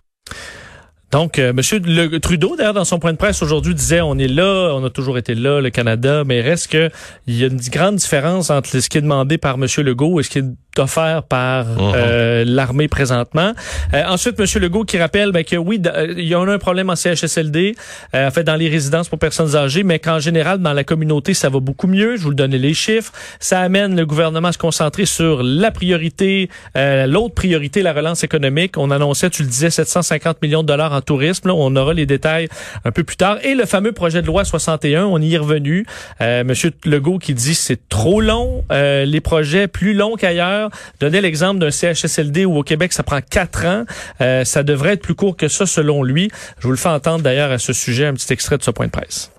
Donc, 1.11 1.39
euh, 1.39 1.53
Monsieur 1.53 1.79
le, 1.79 2.19
Trudeau, 2.19 2.55
d'ailleurs, 2.55 2.73
dans 2.73 2.85
son 2.85 2.99
point 2.99 3.11
de 3.13 3.17
presse 3.17 3.41
aujourd'hui, 3.41 3.73
disait 3.73 4.01
on 4.01 4.17
est 4.17 4.27
là, 4.27 4.73
on 4.75 4.83
a 4.83 4.89
toujours 4.89 5.17
été 5.17 5.33
là, 5.35 5.59
le 5.61 5.69
Canada, 5.69 6.23
mais 6.25 6.41
reste 6.41 6.71
que 6.71 6.89
il 7.27 7.37
y 7.37 7.43
a 7.43 7.47
une 7.47 7.57
grande 7.57 7.95
différence 7.95 8.49
entre 8.49 8.69
ce 8.69 8.89
qui 8.89 8.97
est 8.97 9.01
demandé 9.01 9.37
par 9.37 9.57
Monsieur 9.57 9.83
Legault 9.83 10.19
et 10.19 10.23
ce 10.23 10.29
qui 10.29 10.39
est 10.39 10.45
offert 10.77 11.23
par 11.23 11.65
euh, 11.79 12.43
l'armée 12.45 12.87
présentement. 12.87 13.53
Euh, 13.93 14.03
ensuite, 14.07 14.39
Monsieur 14.39 14.59
Legault 14.59 14.85
qui 14.85 14.97
rappelle 14.97 15.31
ben, 15.31 15.43
que 15.43 15.55
oui, 15.55 15.81
euh, 15.85 16.13
il 16.17 16.27
y 16.27 16.33
a 16.33 16.39
un 16.39 16.57
problème 16.57 16.89
en 16.89 16.95
CHSLD, 16.95 17.75
euh, 18.15 18.27
en 18.27 18.31
fait 18.31 18.43
dans 18.43 18.55
les 18.55 18.69
résidences 18.69 19.09
pour 19.09 19.19
personnes 19.19 19.55
âgées, 19.55 19.83
mais 19.83 19.99
qu'en 19.99 20.19
général 20.19 20.59
dans 20.59 20.73
la 20.73 20.83
communauté 20.83 21.33
ça 21.33 21.49
va 21.49 21.59
beaucoup 21.59 21.87
mieux. 21.87 22.15
Je 22.17 22.23
vous 22.23 22.29
le 22.29 22.35
donnais 22.35 22.57
les 22.57 22.73
chiffres. 22.73 23.11
Ça 23.39 23.59
amène 23.59 23.95
le 23.95 24.05
gouvernement 24.05 24.49
à 24.49 24.51
se 24.51 24.57
concentrer 24.57 25.05
sur 25.05 25.43
la 25.43 25.71
priorité, 25.71 26.49
euh, 26.77 27.05
l'autre 27.07 27.35
priorité, 27.35 27.81
la 27.81 27.93
relance 27.93 28.23
économique. 28.23 28.77
On 28.77 28.91
annonçait, 28.91 29.29
tu 29.29 29.43
le 29.43 29.49
disais, 29.49 29.69
750 29.69 30.41
millions 30.41 30.61
de 30.61 30.67
dollars 30.67 30.93
en 30.93 30.98
tourisme. 31.01 31.49
On 31.49 31.75
aura 31.75 31.93
les 31.93 32.05
détails 32.05 32.47
un 32.85 32.91
peu 32.91 33.03
plus 33.03 33.17
tard. 33.17 33.37
Et 33.43 33.55
le 33.55 33.65
fameux 33.65 33.91
projet 33.91 34.21
de 34.21 34.27
loi 34.27 34.45
61, 34.45 35.05
on 35.05 35.19
y 35.21 35.35
est 35.35 35.37
revenu. 35.37 35.85
Euh, 36.21 36.43
Monsieur 36.43 36.71
Legault 36.85 37.17
qui 37.17 37.33
dit 37.33 37.55
c'est 37.55 37.89
trop 37.89 38.21
long, 38.21 38.63
euh, 38.71 39.05
les 39.05 39.21
projets 39.21 39.67
plus 39.67 39.93
longs 39.93 40.15
qu'ailleurs. 40.15 40.69
Donnait 40.99 41.21
l'exemple 41.21 41.59
d'un 41.59 41.71
CHSLD 41.71 42.45
où 42.45 42.57
au 42.57 42.63
Québec 42.63 42.93
ça 42.93 43.03
prend 43.03 43.19
quatre 43.21 43.65
ans. 43.65 43.85
Euh, 44.21 44.43
ça 44.43 44.63
devrait 44.63 44.93
être 44.93 45.01
plus 45.01 45.15
court 45.15 45.35
que 45.37 45.47
ça 45.47 45.65
selon 45.65 46.03
lui. 46.03 46.29
Je 46.59 46.63
vous 46.63 46.71
le 46.71 46.77
fais 46.77 46.89
entendre 46.89 47.23
d'ailleurs 47.23 47.51
à 47.51 47.57
ce 47.57 47.73
sujet 47.73 48.05
un 48.05 48.13
petit 48.13 48.31
extrait 48.33 48.57
de 48.57 48.63
ce 48.63 48.71
point 48.71 48.87
de 48.87 48.91
presse. 48.91 49.31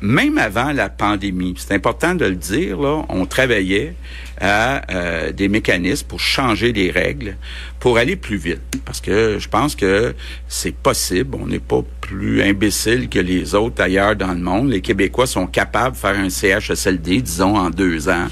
Même 0.00 0.36
avant 0.36 0.72
la 0.72 0.90
pandémie, 0.90 1.54
c'est 1.56 1.72
important 1.72 2.14
de 2.14 2.26
le 2.26 2.34
dire, 2.34 2.78
on 2.80 3.24
travaillait 3.24 3.94
à 4.38 4.82
des 5.32 5.48
mécanismes 5.48 6.06
pour 6.06 6.20
changer 6.20 6.74
les 6.74 6.90
règles, 6.90 7.36
pour 7.84 7.98
aller 7.98 8.16
plus 8.16 8.38
vite. 8.38 8.62
Parce 8.86 9.02
que 9.02 9.38
je 9.38 9.46
pense 9.46 9.76
que 9.76 10.14
c'est 10.48 10.74
possible. 10.74 11.36
On 11.38 11.46
n'est 11.46 11.58
pas 11.58 11.82
plus 12.00 12.40
imbécile 12.40 13.10
que 13.10 13.18
les 13.18 13.54
autres 13.54 13.82
ailleurs 13.82 14.16
dans 14.16 14.32
le 14.32 14.38
monde. 14.38 14.70
Les 14.70 14.80
Québécois 14.80 15.26
sont 15.26 15.46
capables 15.46 15.94
de 15.94 16.00
faire 16.00 16.18
un 16.18 16.30
CHSLD, 16.30 17.20
disons, 17.20 17.58
en 17.58 17.68
deux 17.68 18.08
ans. 18.08 18.28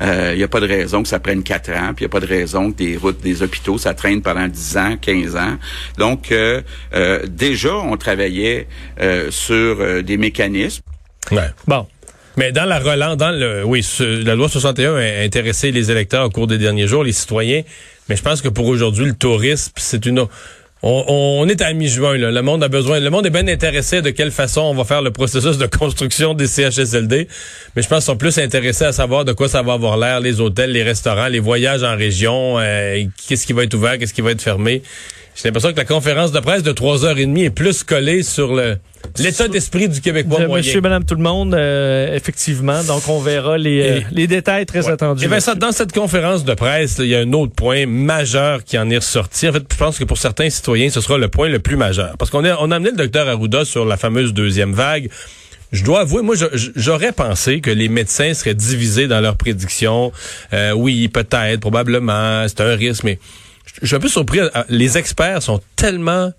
Il 0.00 0.36
n'y 0.36 0.44
a 0.44 0.46
pas 0.46 0.60
de 0.60 0.68
raison 0.68 1.02
que 1.02 1.08
ça 1.08 1.18
prenne 1.18 1.42
quatre 1.42 1.72
ans, 1.72 1.94
puis 1.96 2.04
il 2.04 2.08
n'y 2.08 2.10
a 2.10 2.20
pas 2.20 2.20
de 2.20 2.28
raison 2.28 2.70
que 2.70 2.76
des 2.76 2.96
routes, 2.96 3.20
des 3.20 3.42
hôpitaux, 3.42 3.76
ça 3.76 3.92
traîne 3.92 4.22
pendant 4.22 4.46
dix 4.46 4.76
ans, 4.76 4.96
quinze 5.00 5.34
ans. 5.34 5.58
Donc, 5.98 6.30
euh, 6.30 6.62
euh, 6.94 7.26
déjà, 7.26 7.74
on 7.74 7.96
travaillait 7.96 8.68
euh, 9.00 9.32
sur 9.32 9.80
euh, 9.80 10.02
des 10.02 10.16
mécanismes. 10.16 10.84
Bon. 11.66 11.88
Mais 12.36 12.50
dans 12.52 12.64
la 12.64 12.78
relance, 12.78 13.16
dans 13.16 13.30
le, 13.30 13.62
oui, 13.64 13.82
ce- 13.82 14.24
la 14.24 14.34
loi 14.34 14.48
61 14.48 14.96
a 14.96 15.22
intéressé 15.22 15.70
les 15.70 15.90
électeurs 15.90 16.24
au 16.26 16.30
cours 16.30 16.46
des 16.46 16.58
derniers 16.58 16.86
jours, 16.86 17.04
les 17.04 17.12
citoyens. 17.12 17.62
Mais 18.08 18.16
je 18.16 18.22
pense 18.22 18.40
que 18.40 18.48
pour 18.48 18.66
aujourd'hui, 18.66 19.04
le 19.04 19.14
tourisme, 19.14 19.72
c'est 19.76 20.06
une, 20.06 20.20
on, 20.82 21.04
on 21.08 21.46
est 21.48 21.60
à 21.60 21.72
mi-juin, 21.74 22.16
là. 22.16 22.30
Le 22.30 22.42
monde 22.42 22.64
a 22.64 22.68
besoin, 22.68 22.98
le 23.00 23.10
monde 23.10 23.26
est 23.26 23.30
bien 23.30 23.46
intéressé 23.46 24.00
de 24.02 24.10
quelle 24.10 24.30
façon 24.30 24.62
on 24.62 24.74
va 24.74 24.84
faire 24.84 25.02
le 25.02 25.10
processus 25.10 25.58
de 25.58 25.66
construction 25.66 26.32
des 26.34 26.46
CHSLD. 26.46 27.28
Mais 27.76 27.82
je 27.82 27.88
pense 27.88 27.98
qu'ils 27.98 28.12
sont 28.12 28.16
plus 28.16 28.38
intéressés 28.38 28.86
à 28.86 28.92
savoir 28.92 29.24
de 29.26 29.32
quoi 29.32 29.48
ça 29.48 29.62
va 29.62 29.74
avoir 29.74 29.96
l'air, 29.98 30.20
les 30.20 30.40
hôtels, 30.40 30.72
les 30.72 30.82
restaurants, 30.82 31.28
les 31.28 31.38
voyages 31.38 31.82
en 31.84 31.96
région, 31.96 32.58
euh, 32.58 33.04
qu'est-ce 33.28 33.46
qui 33.46 33.52
va 33.52 33.64
être 33.64 33.74
ouvert, 33.74 33.98
qu'est-ce 33.98 34.14
qui 34.14 34.22
va 34.22 34.30
être 34.32 34.42
fermé. 34.42 34.82
J'ai 35.34 35.48
l'impression 35.48 35.72
que 35.72 35.78
la 35.78 35.84
conférence 35.86 36.30
de 36.32 36.40
presse 36.40 36.62
de 36.62 36.72
trois 36.72 37.04
heures 37.04 37.18
et 37.18 37.24
demie 37.26 37.44
est 37.44 37.50
plus 37.50 37.82
collée 37.84 38.22
sur 38.22 38.54
le, 38.54 38.76
l'état 39.18 39.48
d'esprit 39.48 39.88
du 39.88 40.00
Québécois 40.02 40.40
de 40.40 40.46
moyen. 40.46 40.62
Monsieur, 40.64 40.80
Madame, 40.82 41.04
tout 41.04 41.14
le 41.14 41.22
monde, 41.22 41.54
euh, 41.54 42.14
effectivement. 42.14 42.84
Donc, 42.84 43.08
on 43.08 43.18
verra 43.18 43.56
les, 43.56 43.82
euh, 43.82 44.00
les 44.12 44.26
détails 44.26 44.66
très 44.66 44.84
Ouais. 44.86 44.92
attendus. 44.92 45.24
Et 45.24 45.28
Vincent, 45.28 45.54
dans 45.54 45.72
cette 45.72 45.92
conférence 45.92 46.44
de 46.44 46.52
presse, 46.52 46.96
il 46.98 47.06
y 47.06 47.14
a 47.16 47.20
un 47.20 47.32
autre 47.32 47.54
point 47.54 47.86
majeur 47.86 48.62
qui 48.62 48.76
en 48.78 48.90
est 48.90 48.98
ressorti. 48.98 49.48
En 49.48 49.52
fait, 49.54 49.62
je 49.72 49.76
pense 49.76 49.98
que 49.98 50.04
pour 50.04 50.18
certains 50.18 50.50
citoyens, 50.50 50.90
ce 50.90 51.00
sera 51.00 51.16
le 51.16 51.28
point 51.28 51.48
le 51.48 51.60
plus 51.60 51.76
majeur. 51.76 52.14
Parce 52.18 52.30
qu'on 52.30 52.44
a, 52.44 52.56
on 52.60 52.70
a 52.70 52.76
amené 52.76 52.90
le 52.90 52.96
docteur 52.98 53.26
Arruda 53.26 53.64
sur 53.64 53.86
la 53.86 53.96
fameuse 53.96 54.34
deuxième 54.34 54.74
vague. 54.74 55.08
Je 55.72 55.82
dois 55.82 56.00
avouer, 56.00 56.20
moi, 56.20 56.34
j'aurais 56.76 57.12
pensé 57.12 57.62
que 57.62 57.70
les 57.70 57.88
médecins 57.88 58.34
seraient 58.34 58.54
divisés 58.54 59.08
dans 59.08 59.22
leurs 59.22 59.38
prédictions. 59.38 60.12
Euh, 60.52 60.72
oui, 60.72 61.08
peut-être, 61.08 61.60
probablement, 61.60 62.44
c'est 62.46 62.60
un 62.60 62.76
risque, 62.76 63.04
mais 63.04 63.18
je 63.80 63.86
suis 63.86 63.96
un 63.96 64.00
peu 64.00 64.08
surpris. 64.08 64.40
Euh, 64.40 64.50
Les 64.68 64.98
experts 64.98 65.42
sont 65.42 65.60
tellement 65.76 66.32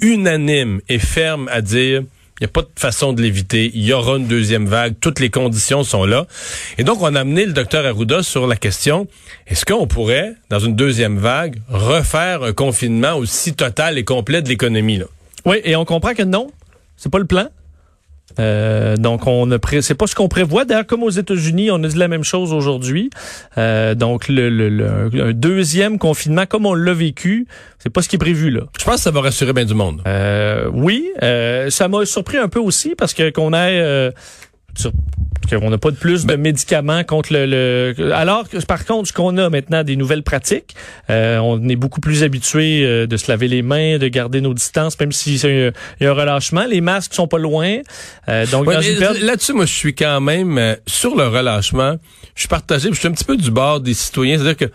unanimes 0.00 0.80
et 0.88 0.98
fermes 0.98 1.48
à 1.48 1.60
dire 1.60 2.02
il 2.38 2.44
n'y 2.44 2.50
a 2.50 2.52
pas 2.52 2.60
de 2.60 2.68
façon 2.76 3.14
de 3.14 3.22
l'éviter. 3.22 3.70
Il 3.74 3.82
y 3.82 3.94
aura 3.94 4.18
une 4.18 4.26
deuxième 4.26 4.66
vague. 4.66 4.94
Toutes 5.00 5.20
les 5.20 5.30
conditions 5.30 5.84
sont 5.84 6.04
là. 6.04 6.26
Et 6.76 6.84
donc, 6.84 7.00
on 7.00 7.14
a 7.14 7.20
amené 7.20 7.46
le 7.46 7.54
docteur 7.54 7.86
Arruda 7.86 8.22
sur 8.22 8.46
la 8.46 8.56
question, 8.56 9.08
est-ce 9.46 9.64
qu'on 9.64 9.86
pourrait, 9.86 10.34
dans 10.50 10.58
une 10.58 10.76
deuxième 10.76 11.16
vague, 11.16 11.56
refaire 11.70 12.42
un 12.42 12.52
confinement 12.52 13.14
aussi 13.14 13.54
total 13.54 13.96
et 13.96 14.04
complet 14.04 14.42
de 14.42 14.50
l'économie? 14.50 15.00
Oui, 15.46 15.62
et 15.64 15.76
on 15.76 15.86
comprend 15.86 16.12
que 16.12 16.24
non, 16.24 16.50
c'est 16.98 17.10
pas 17.10 17.18
le 17.18 17.24
plan. 17.24 17.48
Euh, 18.38 18.96
donc, 18.96 19.26
on 19.26 19.46
ne 19.46 19.56
pré... 19.56 19.82
c'est 19.82 19.94
pas 19.94 20.06
ce 20.06 20.14
qu'on 20.14 20.28
prévoit. 20.28 20.64
D'ailleurs, 20.64 20.86
comme 20.86 21.02
aux 21.02 21.10
États-Unis, 21.10 21.70
on 21.70 21.82
a 21.82 21.88
dit 21.88 21.96
la 21.96 22.08
même 22.08 22.24
chose 22.24 22.52
aujourd'hui. 22.52 23.10
Euh, 23.58 23.94
donc, 23.94 24.28
le, 24.28 24.48
le- 24.50 24.68
le- 24.68 25.22
un 25.28 25.32
deuxième 25.32 25.98
confinement, 25.98 26.44
comme 26.46 26.66
on 26.66 26.74
l'a 26.74 26.92
vécu, 26.94 27.46
c'est 27.78 27.90
pas 27.90 28.02
ce 28.02 28.08
qui 28.08 28.16
est 28.16 28.18
prévu 28.18 28.50
là. 28.50 28.62
Je 28.78 28.84
pense 28.84 28.96
que 28.96 29.00
ça 29.02 29.10
va 29.10 29.20
rassurer 29.20 29.52
bien 29.52 29.64
du 29.64 29.74
monde. 29.74 30.02
Euh, 30.06 30.68
oui, 30.72 31.08
euh, 31.22 31.70
ça 31.70 31.88
m'a 31.88 32.04
surpris 32.04 32.36
un 32.36 32.48
peu 32.48 32.58
aussi 32.60 32.94
parce 32.96 33.14
que 33.14 33.30
qu'on 33.30 33.52
ait 33.52 33.80
euh, 33.80 34.10
sur- 34.78 34.92
qu'on 35.48 35.70
n'a 35.70 35.78
pas 35.78 35.92
de 35.92 35.96
plus 35.96 36.26
de 36.26 36.34
médicaments 36.34 37.04
contre 37.04 37.32
le, 37.32 37.46
le- 37.46 38.12
alors 38.14 38.48
que 38.48 38.56
par 38.64 38.84
contre 38.84 39.06
ce 39.08 39.12
qu'on 39.12 39.36
a 39.38 39.48
maintenant 39.48 39.84
des 39.84 39.94
nouvelles 39.94 40.24
pratiques 40.24 40.74
euh, 41.08 41.38
on 41.38 41.68
est 41.68 41.76
beaucoup 41.76 42.00
plus 42.00 42.24
habitué 42.24 42.82
euh, 42.84 43.06
de 43.06 43.16
se 43.16 43.30
laver 43.30 43.46
les 43.46 43.62
mains 43.62 43.98
de 43.98 44.08
garder 44.08 44.40
nos 44.40 44.54
distances 44.54 44.98
même 44.98 45.12
si 45.12 45.38
c'est 45.38 45.68
un- 45.68 45.72
il 46.00 46.04
y 46.04 46.06
a 46.06 46.10
un 46.10 46.14
relâchement 46.14 46.64
les 46.68 46.80
masques 46.80 47.14
sont 47.14 47.28
pas 47.28 47.38
loin 47.38 47.78
Euh, 48.28 48.44
donc 48.46 48.66
Ouais, 48.66 48.74
période- 48.98 49.22
Là-dessus, 49.22 49.52
moi, 49.52 49.66
je 49.66 49.72
suis 49.72 49.94
quand 49.94 50.20
même 50.20 50.58
euh, 50.58 50.74
sur 50.88 51.14
le 51.16 51.28
relâchement. 51.28 51.94
Je 52.34 52.40
suis 52.40 52.48
partagé, 52.48 52.88
je 52.92 52.98
suis 52.98 53.06
un 53.06 53.12
petit 53.12 53.24
peu 53.24 53.36
du 53.36 53.50
bord 53.52 53.80
des 53.80 53.94
citoyens. 53.94 54.36
C'est-à-dire 54.38 54.56
que 54.56 54.64
tu 54.64 54.72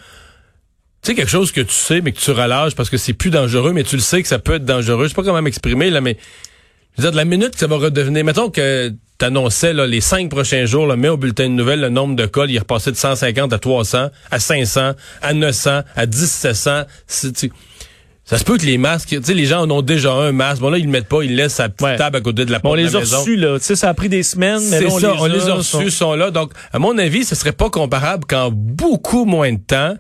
sais 1.04 1.16
quelque 1.16 1.30
chose 1.30 1.52
que 1.52 1.60
tu 1.62 1.74
sais, 1.74 2.00
mais 2.02 2.12
que 2.14 2.20
tu 2.20 2.32
relâches 2.32 2.76
parce 2.76 2.90
que 2.90 2.96
c'est 2.98 3.14
plus 3.14 3.30
dangereux, 3.30 3.74
mais 3.74 3.84
tu 3.84 3.96
le 3.98 4.02
sais 4.02 4.22
que 4.22 4.28
ça 4.30 4.40
peut 4.40 4.54
être 4.56 4.66
dangereux. 4.66 5.04
Je 5.06 5.10
sais 5.10 5.16
pas 5.16 5.24
comment 5.24 5.42
m'exprimer 5.42 5.90
là, 5.90 6.00
mais 6.00 6.16
je 6.98 7.02
veux 7.02 7.08
dire, 7.08 7.12
de 7.12 7.18
la 7.18 7.26
minute 7.26 7.52
que 7.52 7.60
ça 7.60 7.68
va 7.68 7.76
redevenir, 7.78 8.24
mettons 8.24 8.50
que 8.50 8.94
t'annonçais 9.22 9.74
là, 9.74 9.86
les 9.88 10.02
cinq 10.02 10.30
prochains 10.30 10.66
jours, 10.66 10.88
là, 10.88 10.96
mets 10.96 11.08
au 11.10 11.18
bulletin 11.18 11.44
de 11.46 11.54
nouvelles 11.54 11.80
le 11.82 11.90
nombre 11.90 12.16
de 12.16 12.26
cas, 12.26 12.46
il 12.48 12.56
est 12.56 12.60
repassé 12.60 12.92
de 12.92 12.98
150 12.98 13.54
à 13.54 13.60
300, 13.60 14.10
à 14.32 14.40
500, 14.40 14.94
à 15.22 15.34
900, 15.34 15.82
à 15.96 16.06
1700. 16.06 16.84
C'est- 17.08 17.32
tu- 17.34 17.52
Ça 18.24 18.38
se 18.38 18.44
peut 18.44 18.58
que 18.58 18.66
les 18.66 18.78
masques, 18.78 19.10
tu 19.10 19.24
sais, 19.24 19.34
les 19.34 19.46
gens 19.46 19.62
en 19.64 19.72
ont 19.72 19.82
déjà 19.82 20.14
un 20.14 20.32
masque. 20.32 20.62
Bon 20.62 20.70
là, 20.70 20.78
ils 20.78 20.86
le 20.86 20.92
mettent 20.92 21.08
pas, 21.10 21.22
ils 21.24 21.32
le 21.32 21.36
laissent 21.36 21.60
à 21.60 21.64
la 21.64 21.70
petite 21.70 21.86
Ouais. 21.86 21.98
table 21.98 22.18
à 22.18 22.22
côté 22.22 22.46
de 22.46 22.52
la 22.52 22.60
Bon, 22.60 22.70
on 22.70 22.72
porte 22.74 22.78
les 22.86 22.96
a 22.96 23.00
reçus 23.00 23.36
là 23.36 23.60
tu 23.60 23.66
sais 23.66 23.76
ça 23.76 23.90
a 23.90 23.94
pris 23.94 24.10
des 24.10 24.24
semaines 24.24 24.62
mais 24.70 24.80
là, 24.80 24.88
on 24.90 25.00
ça, 25.00 25.12
les 25.12 25.20
on 25.20 25.26
les 25.26 25.50
a 25.50 25.54
reçus, 25.56 25.90
sont- 25.92 26.12
sont 26.12 26.14
là. 26.16 26.32
Donc, 26.32 26.54
à 26.72 26.80
mon 26.80 26.98
avis, 26.98 27.26
ce 27.26 27.36
serait 27.36 27.52
pas 27.52 27.70
comparable 27.70 28.26
qu'en 28.26 28.50
beaucoup 28.52 29.26
moins 29.26 29.52
de 29.52 29.60
temps, 29.60 29.96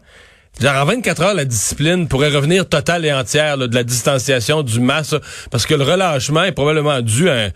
genre 0.61 0.75
en 0.81 0.85
24 0.85 1.21
heures, 1.23 1.33
la 1.33 1.45
discipline 1.45 2.07
pourrait 2.07 2.29
revenir 2.29 2.69
totale 2.69 3.05
et 3.05 3.11
entière 3.13 3.57
là, 3.57 3.67
de 3.67 3.75
la 3.75 3.83
distanciation, 3.83 4.63
du 4.63 4.79
masque, 4.79 5.15
parce 5.49 5.65
que 5.65 5.73
le 5.73 5.83
relâchement 5.83 6.43
est 6.43 6.51
probablement 6.53 7.01
dû 7.01 7.29
à 7.29 7.33
un, 7.33 7.49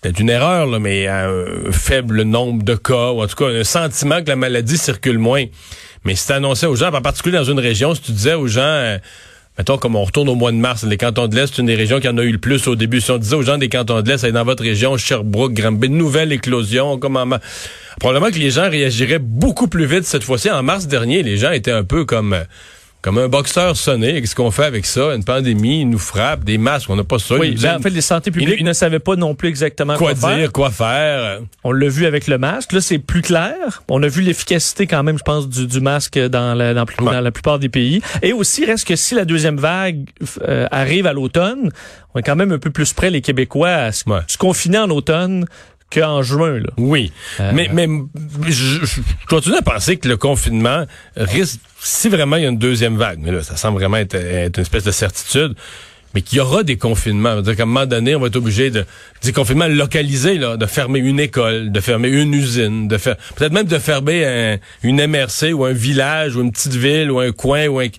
peut-être 0.00 0.20
une 0.20 0.30
erreur, 0.30 0.66
là, 0.66 0.78
mais 0.78 1.06
à 1.06 1.28
un 1.28 1.72
faible 1.72 2.22
nombre 2.22 2.62
de 2.62 2.74
cas, 2.74 3.10
ou 3.10 3.22
en 3.22 3.26
tout 3.26 3.36
cas 3.36 3.46
un 3.48 3.64
sentiment 3.64 4.22
que 4.22 4.28
la 4.28 4.36
maladie 4.36 4.78
circule 4.78 5.18
moins. 5.18 5.44
Mais 6.04 6.14
si 6.14 6.26
tu 6.26 6.32
annonçais 6.32 6.66
aux 6.66 6.76
gens, 6.76 6.92
en 6.92 7.02
particulier 7.02 7.36
dans 7.36 7.44
une 7.44 7.60
région, 7.60 7.94
si 7.94 8.02
tu 8.02 8.12
disais 8.12 8.34
aux 8.34 8.46
gens... 8.46 8.62
euh, 8.62 8.98
Mettons, 9.58 9.76
comme 9.76 9.94
on 9.94 10.04
retourne 10.04 10.28
au 10.30 10.36
mois 10.36 10.52
de 10.52 10.56
mars, 10.56 10.84
les 10.84 10.96
cantons 10.96 11.26
de 11.26 11.36
l'Est, 11.36 11.48
c'est 11.48 11.60
une 11.60 11.66
des 11.66 11.74
régions 11.74 12.00
qui 12.00 12.08
en 12.08 12.16
a 12.16 12.22
eu 12.22 12.32
le 12.32 12.38
plus 12.38 12.66
au 12.66 12.76
début. 12.76 13.02
Si 13.02 13.10
on 13.10 13.18
disait 13.18 13.36
aux 13.36 13.42
gens 13.42 13.58
des 13.58 13.68
cantons 13.68 14.00
de 14.00 14.08
l'Est, 14.08 14.24
dans 14.24 14.44
votre 14.44 14.62
région, 14.62 14.96
Sherbrooke, 14.96 15.52
Granby, 15.52 15.90
nouvelle 15.90 16.32
éclosion, 16.32 16.98
comme 16.98 17.38
Probablement 17.98 18.30
que 18.30 18.38
les 18.38 18.50
gens 18.50 18.70
réagiraient 18.70 19.18
beaucoup 19.18 19.68
plus 19.68 19.84
vite 19.84 20.04
cette 20.04 20.24
fois-ci. 20.24 20.50
En 20.50 20.62
mars 20.62 20.86
dernier, 20.86 21.22
les 21.22 21.36
gens 21.36 21.50
étaient 21.50 21.72
un 21.72 21.84
peu 21.84 22.06
comme, 22.06 22.32
euh, 22.32 22.44
comme 23.02 23.16
un 23.18 23.28
boxeur 23.28 23.76
sonné. 23.76 24.20
Qu'est-ce 24.20 24.34
qu'on 24.34 24.50
fait 24.50 24.64
avec 24.64 24.84
ça? 24.84 25.14
Une 25.14 25.24
pandémie, 25.24 25.80
il 25.80 25.88
nous 25.88 25.98
frappe, 25.98 26.44
des 26.44 26.58
masques, 26.58 26.90
on 26.90 26.96
n'a 26.96 27.04
pas 27.04 27.18
ça. 27.18 27.36
oui 27.36 27.56
ben, 27.60 27.76
en 27.76 27.80
fait 27.80 27.90
les 27.90 28.00
santé 28.02 28.30
publiques 28.30 28.56
il- 28.58 28.64
ne 28.64 28.72
savaient 28.74 28.98
pas 28.98 29.16
non 29.16 29.34
plus 29.34 29.48
exactement 29.48 29.96
quoi 29.96 30.14
quoi, 30.14 30.28
faire. 30.30 30.38
dire, 30.38 30.52
quoi 30.52 30.70
faire. 30.70 31.40
On 31.64 31.72
l'a 31.72 31.88
vu 31.88 32.04
avec 32.06 32.26
le 32.26 32.36
masque. 32.38 32.72
Là, 32.72 32.80
c'est 32.80 32.98
plus 32.98 33.22
clair. 33.22 33.54
On 33.88 34.02
a 34.02 34.08
vu 34.08 34.20
l'efficacité 34.20 34.86
quand 34.86 35.02
même, 35.02 35.16
je 35.18 35.22
pense, 35.24 35.48
du, 35.48 35.66
du 35.66 35.80
masque 35.80 36.18
dans 36.18 36.54
la, 36.54 36.74
dans, 36.74 36.84
plus- 36.84 37.02
Ouais. 37.02 37.12
dans 37.12 37.20
la 37.20 37.30
plupart 37.30 37.58
des 37.58 37.68
pays. 37.70 38.02
Et 38.22 38.32
aussi, 38.34 38.64
reste 38.66 38.86
que 38.86 38.96
si 38.96 39.14
la 39.14 39.24
deuxième 39.24 39.56
vague 39.56 40.04
euh, 40.46 40.66
arrive 40.70 41.06
à 41.06 41.12
l'automne, 41.14 41.70
on 42.14 42.18
est 42.18 42.22
quand 42.22 42.36
même 42.36 42.52
un 42.52 42.58
peu 42.58 42.70
plus 42.70 42.92
près, 42.92 43.08
les 43.10 43.22
Québécois, 43.22 43.68
à 43.70 43.92
se, 43.92 44.04
Ouais. 44.08 44.20
se 44.26 44.36
confiner 44.36 44.78
en 44.78 44.90
automne 44.90 45.46
qu'en 45.92 46.22
juin. 46.22 46.58
Là. 46.58 46.70
Oui, 46.76 47.12
Euh, 47.40 47.50
mais, 47.54 47.68
mais 47.72 47.88
je- 48.48 48.84
je 48.84 49.00
continue 49.28 49.56
à 49.56 49.62
penser 49.62 49.96
que 49.96 50.06
le 50.06 50.16
confinement 50.16 50.84
risque, 51.16 51.58
si 51.82 52.08
vraiment 52.08 52.36
il 52.36 52.42
y 52.42 52.46
a 52.46 52.48
une 52.48 52.58
deuxième 52.58 52.96
vague, 52.96 53.18
mais 53.20 53.30
là, 53.32 53.42
ça 53.42 53.56
semble 53.56 53.78
vraiment 53.78 53.96
être, 53.96 54.16
une 54.16 54.62
espèce 54.62 54.84
de 54.84 54.90
certitude, 54.90 55.54
mais 56.14 56.22
qu'il 56.22 56.38
y 56.38 56.40
aura 56.40 56.62
des 56.64 56.76
confinements. 56.76 57.34
C'est-à-dire 57.34 57.56
qu'à 57.56 57.62
un 57.62 57.66
moment 57.66 57.86
donné, 57.86 58.16
on 58.16 58.20
va 58.20 58.26
être 58.26 58.36
obligé 58.36 58.70
de 58.70 58.84
des 59.22 59.32
confinements 59.32 59.68
localisés, 59.68 60.38
là, 60.38 60.56
de 60.56 60.66
fermer 60.66 60.98
une 60.98 61.20
école, 61.20 61.70
de 61.70 61.80
fermer 61.80 62.08
une 62.08 62.34
usine, 62.34 62.88
de 62.88 62.98
faire 62.98 63.16
peut-être 63.36 63.52
même 63.52 63.66
de 63.66 63.78
fermer 63.78 64.24
un- 64.26 64.58
une 64.82 65.00
MRC 65.06 65.52
ou 65.52 65.64
un 65.64 65.72
village 65.72 66.34
ou 66.36 66.42
une 66.42 66.50
petite 66.52 66.74
ville 66.74 67.10
ou 67.10 67.20
un 67.20 67.30
coin 67.32 67.66
ou 67.68 67.78
un, 67.80 67.88
tu 67.88 67.98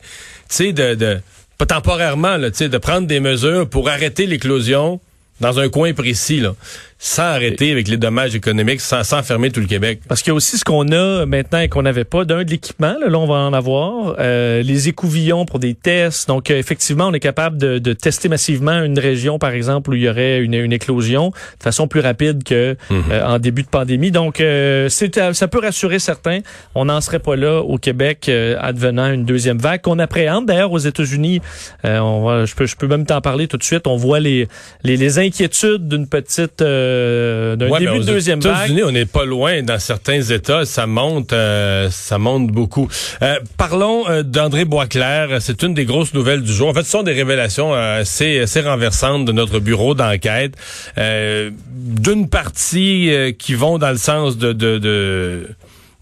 sais, 0.50 0.74
de, 0.74 0.96
de 0.96 1.20
pas 1.58 1.66
temporairement, 1.66 2.38
là, 2.38 2.52
tu 2.52 2.58
sais, 2.58 2.70
de 2.70 2.78
prendre 2.78 3.08
des 3.08 3.20
mesures 3.20 3.70
pour 3.70 3.88
arrêter 3.90 4.26
l'éclosion 4.26 5.00
dans 5.40 5.60
un 5.60 5.70
coin 5.70 5.94
précis, 5.94 6.40
là, 6.42 6.54
sans 7.03 7.24
arrêter 7.24 7.72
avec 7.72 7.88
les 7.88 7.98
dommages 7.98 8.36
économiques, 8.36 8.79
sans, 8.79 9.03
sans 9.03 9.24
fermer 9.24 9.50
tout 9.50 9.60
le 9.60 9.65
Québec. 9.65 10.01
Parce 10.08 10.22
qu'il 10.22 10.29
y 10.29 10.34
a 10.34 10.36
aussi 10.36 10.60
ce 10.60 10.63
qu'on 10.63 10.91
a 10.91 11.25
maintenant 11.25 11.60
et 11.60 11.67
qu'on 11.67 11.81
n'avait 11.81 12.03
pas, 12.03 12.25
d'un 12.25 12.43
de 12.43 12.51
l'équipement, 12.51 12.96
là, 13.01 13.10
là, 13.10 13.17
on 13.17 13.25
va 13.25 13.38
en 13.38 13.53
avoir, 13.53 14.15
euh, 14.20 14.62
les 14.62 14.88
écouvillons 14.88 15.46
pour 15.46 15.58
des 15.58 15.74
tests. 15.74 16.27
Donc 16.27 16.51
euh, 16.51 16.60
effectivement, 16.60 17.08
on 17.08 17.13
est 17.13 17.20
capable 17.20 17.58
de, 17.58 17.79
de 17.79 17.93
tester 17.93 18.29
massivement 18.29 18.84
une 18.84 19.00
région, 19.00 19.39
par 19.39 19.50
exemple, 19.50 19.89
où 19.89 19.93
il 19.96 20.03
y 20.03 20.10
aurait 20.10 20.41
une, 20.41 20.53
une 20.53 20.74
éclosion 20.74 21.31
de 21.31 21.63
façon 21.63 21.88
plus 21.88 22.01
rapide 22.01 22.43
que 22.43 22.77
euh, 22.91 23.25
en 23.25 23.39
début 23.39 23.63
de 23.63 23.67
pandémie. 23.67 24.12
Donc 24.12 24.39
euh, 24.39 24.88
c'est 24.89 25.34
ça 25.34 25.48
peut 25.48 25.60
rassurer 25.60 25.98
certains. 25.98 26.41
On 26.75 26.86
n'en 26.86 27.01
serait 27.01 27.20
pas 27.20 27.36
là 27.36 27.62
au 27.62 27.79
Québec 27.79 28.27
euh, 28.29 28.55
advenant 28.60 29.12
une 29.12 29.25
deuxième 29.25 29.58
vague 29.58 29.81
qu'on 29.81 29.98
appréhende. 29.98 30.46
D'ailleurs 30.46 30.72
aux 30.72 30.77
États-Unis, 30.77 31.41
euh, 31.84 31.98
on 31.98 32.24
va, 32.24 32.46
je 32.46 32.53
peux 32.53 32.67
je 32.67 32.75
peux 32.75 32.88
même 32.88 33.08
t'en 33.08 33.22
parler 33.22 33.48
tout 33.48 33.58
de 33.58 33.63
suite. 33.63 33.88
On 33.88 33.96
voit 33.96 34.20
les 34.20 34.48
les, 34.84 34.98
les 34.98 35.17
inquiétudes 35.17 35.88
d'une 35.88 36.08
petite 36.08 36.62
euh, 36.92 37.56
d'un 37.56 37.70
Ouais, 37.70 37.80
début 37.80 37.92
aux 37.92 38.00
de 38.00 38.06
deuxième 38.06 38.40
vague. 38.40 38.56
États-Unis, 38.56 38.84
on 38.84 38.92
n'est 38.92 39.06
pas 39.06 39.26
loin. 39.26 39.62
Dans 39.64 39.80
certains 39.80 40.22
États, 40.22 40.66
ça 40.66 40.86
monte, 40.88 41.34
euh, 41.34 41.90
ça 41.90 42.18
monte 42.18 42.48
beaucoup. 42.48 42.88
Euh, 43.22 43.40
parlons 43.58 44.06
d'André 44.24 44.66
Boisclair. 44.66 45.42
C'est 45.42 45.64
une 45.64 45.74
des 45.74 45.86
grosses 45.86 46.14
nouvelles 46.14 46.42
du 46.42 46.52
jour. 46.54 46.70
En 46.70 46.74
fait, 46.74 46.84
ce 46.84 46.92
sont 46.92 47.04
des 47.04 47.14
révélations 47.14 47.74
assez, 47.74 48.40
assez 48.40 48.62
renversantes 48.62 49.26
de 49.26 49.32
notre 49.32 49.60
bureau 49.60 49.96
d'enquête. 49.96 50.54
D'une 50.98 52.30
partie 52.30 53.36
qui 53.40 53.54
vont 53.54 53.78
dans 53.78 53.92
le 53.92 53.98
sens 53.98 54.38
de, 54.38 54.54
de, 54.54 54.78
de 54.78 55.48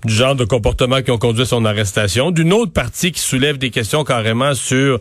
du 0.05 0.13
genre 0.13 0.35
de 0.35 0.45
comportement 0.45 1.01
qui 1.01 1.11
ont 1.11 1.17
conduit 1.17 1.41
à 1.41 1.45
son 1.45 1.65
arrestation, 1.65 2.31
d'une 2.31 2.53
autre 2.53 2.71
partie 2.71 3.11
qui 3.11 3.19
soulève 3.19 3.57
des 3.57 3.69
questions 3.69 4.03
carrément 4.03 4.53
sur 4.53 4.99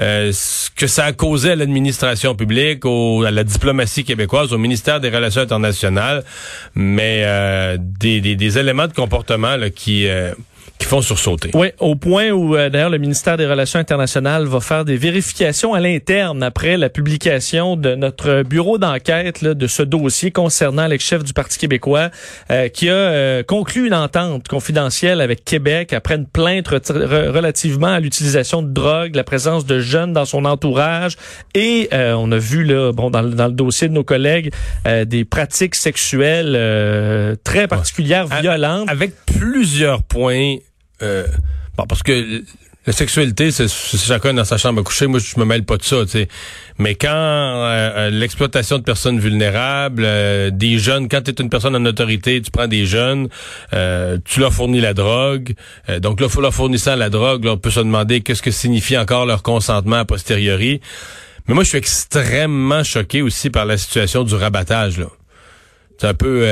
euh, 0.00 0.32
ce 0.32 0.68
que 0.70 0.88
ça 0.88 1.04
a 1.04 1.12
causé 1.12 1.52
à 1.52 1.56
l'administration 1.56 2.34
publique, 2.34 2.84
au, 2.84 3.22
à 3.22 3.30
la 3.30 3.44
diplomatie 3.44 4.04
québécoise, 4.04 4.52
au 4.52 4.58
ministère 4.58 5.00
des 5.00 5.10
Relations 5.10 5.42
internationales, 5.42 6.24
mais 6.74 7.22
euh, 7.24 7.76
des, 7.78 8.58
éléments 8.58 8.88
de 8.88 8.92
comportement 8.92 9.56
là, 9.56 9.70
qui, 9.70 10.08
euh, 10.08 10.34
qui 10.82 10.88
font 10.88 11.00
sursauter. 11.00 11.50
Oui, 11.54 11.68
au 11.78 11.94
point 11.94 12.30
où 12.30 12.56
euh, 12.56 12.68
d'ailleurs 12.68 12.90
le 12.90 12.98
ministère 12.98 13.36
des 13.36 13.46
Relations 13.46 13.78
internationales 13.78 14.44
va 14.46 14.58
faire 14.58 14.84
des 14.84 14.96
vérifications 14.96 15.74
à 15.74 15.80
l'interne 15.80 16.42
après 16.42 16.76
la 16.76 16.88
publication 16.88 17.76
de 17.76 17.94
notre 17.94 18.42
bureau 18.42 18.78
d'enquête 18.78 19.44
de 19.44 19.66
ce 19.68 19.84
dossier 19.84 20.32
concernant 20.32 20.88
l'ex-chef 20.88 21.22
du 21.22 21.32
Parti 21.32 21.58
québécois 21.58 22.10
euh, 22.50 22.68
qui 22.68 22.88
a 22.88 22.94
euh, 22.94 23.42
conclu 23.44 23.86
une 23.86 23.94
entente 23.94 24.48
confidentielle 24.48 25.20
avec 25.20 25.44
Québec 25.44 25.92
après 25.92 26.16
une 26.16 26.26
plainte 26.26 26.68
re- 26.68 26.80
re- 26.80 27.28
relativement 27.28 27.86
à 27.86 28.00
l'utilisation 28.00 28.62
de 28.62 28.72
drogue, 28.72 29.14
la 29.14 29.24
présence 29.24 29.64
de 29.64 29.78
jeunes 29.78 30.12
dans 30.12 30.24
son 30.24 30.44
entourage 30.44 31.16
et 31.54 31.88
euh, 31.92 32.14
on 32.14 32.32
a 32.32 32.38
vu 32.38 32.64
là 32.64 32.90
bon 32.92 33.08
dans, 33.10 33.22
le- 33.22 33.30
dans 33.30 33.46
le 33.46 33.52
dossier 33.52 33.86
de 33.86 33.92
nos 33.92 34.02
collègues 34.04 34.50
euh, 34.88 35.04
des 35.04 35.24
pratiques 35.24 35.76
sexuelles 35.76 36.54
euh, 36.56 37.36
très 37.44 37.68
particulières, 37.68 38.26
violentes. 38.26 38.88
Avec 38.90 39.12
plusieurs 39.26 40.02
points. 40.02 40.56
Euh, 41.02 41.26
bon, 41.76 41.84
parce 41.86 42.02
que 42.02 42.42
La 42.84 42.92
sexualité, 42.92 43.52
c'est 43.52 43.68
chacun 43.68 44.34
dans 44.34 44.44
sa 44.44 44.58
chambre 44.58 44.80
à 44.80 44.82
coucher. 44.82 45.06
Moi, 45.06 45.20
je 45.20 45.38
me 45.38 45.44
mêle 45.44 45.64
pas 45.64 45.76
de 45.76 45.84
ça, 45.84 45.98
tu 46.02 46.08
sais. 46.10 46.28
Mais 46.78 46.96
quand 46.96 47.10
euh, 47.12 47.90
euh, 47.94 48.10
l'exploitation 48.10 48.76
de 48.76 48.82
personnes 48.82 49.20
vulnérables, 49.20 50.02
euh, 50.04 50.50
des 50.50 50.80
jeunes, 50.80 51.08
quand 51.08 51.22
tu 51.22 51.30
es 51.30 51.34
une 51.34 51.48
personne 51.48 51.76
en 51.76 51.84
autorité, 51.84 52.42
tu 52.42 52.50
prends 52.50 52.66
des 52.66 52.84
jeunes, 52.84 53.28
euh, 53.72 54.18
tu 54.24 54.40
leur 54.40 54.52
fournis 54.52 54.80
la 54.80 54.94
drogue. 54.94 55.54
Euh, 55.88 56.00
donc 56.00 56.20
là, 56.20 56.26
leur 56.40 56.52
fournissant 56.52 56.96
la 56.96 57.08
drogue, 57.08 57.44
là, 57.44 57.52
on 57.52 57.56
peut 57.56 57.70
se 57.70 57.78
demander 57.78 58.20
qu'est-ce 58.20 58.42
que 58.42 58.50
signifie 58.50 58.98
encore 58.98 59.26
leur 59.26 59.44
consentement 59.44 59.98
a 59.98 60.04
posteriori. 60.04 60.80
Mais 61.46 61.54
moi, 61.54 61.62
je 61.62 61.68
suis 61.68 61.78
extrêmement 61.78 62.82
choqué 62.82 63.22
aussi 63.22 63.48
par 63.48 63.64
la 63.64 63.78
situation 63.78 64.24
du 64.24 64.34
rabattage. 64.34 65.00
C'est 65.98 66.08
un 66.08 66.14
peu... 66.14 66.48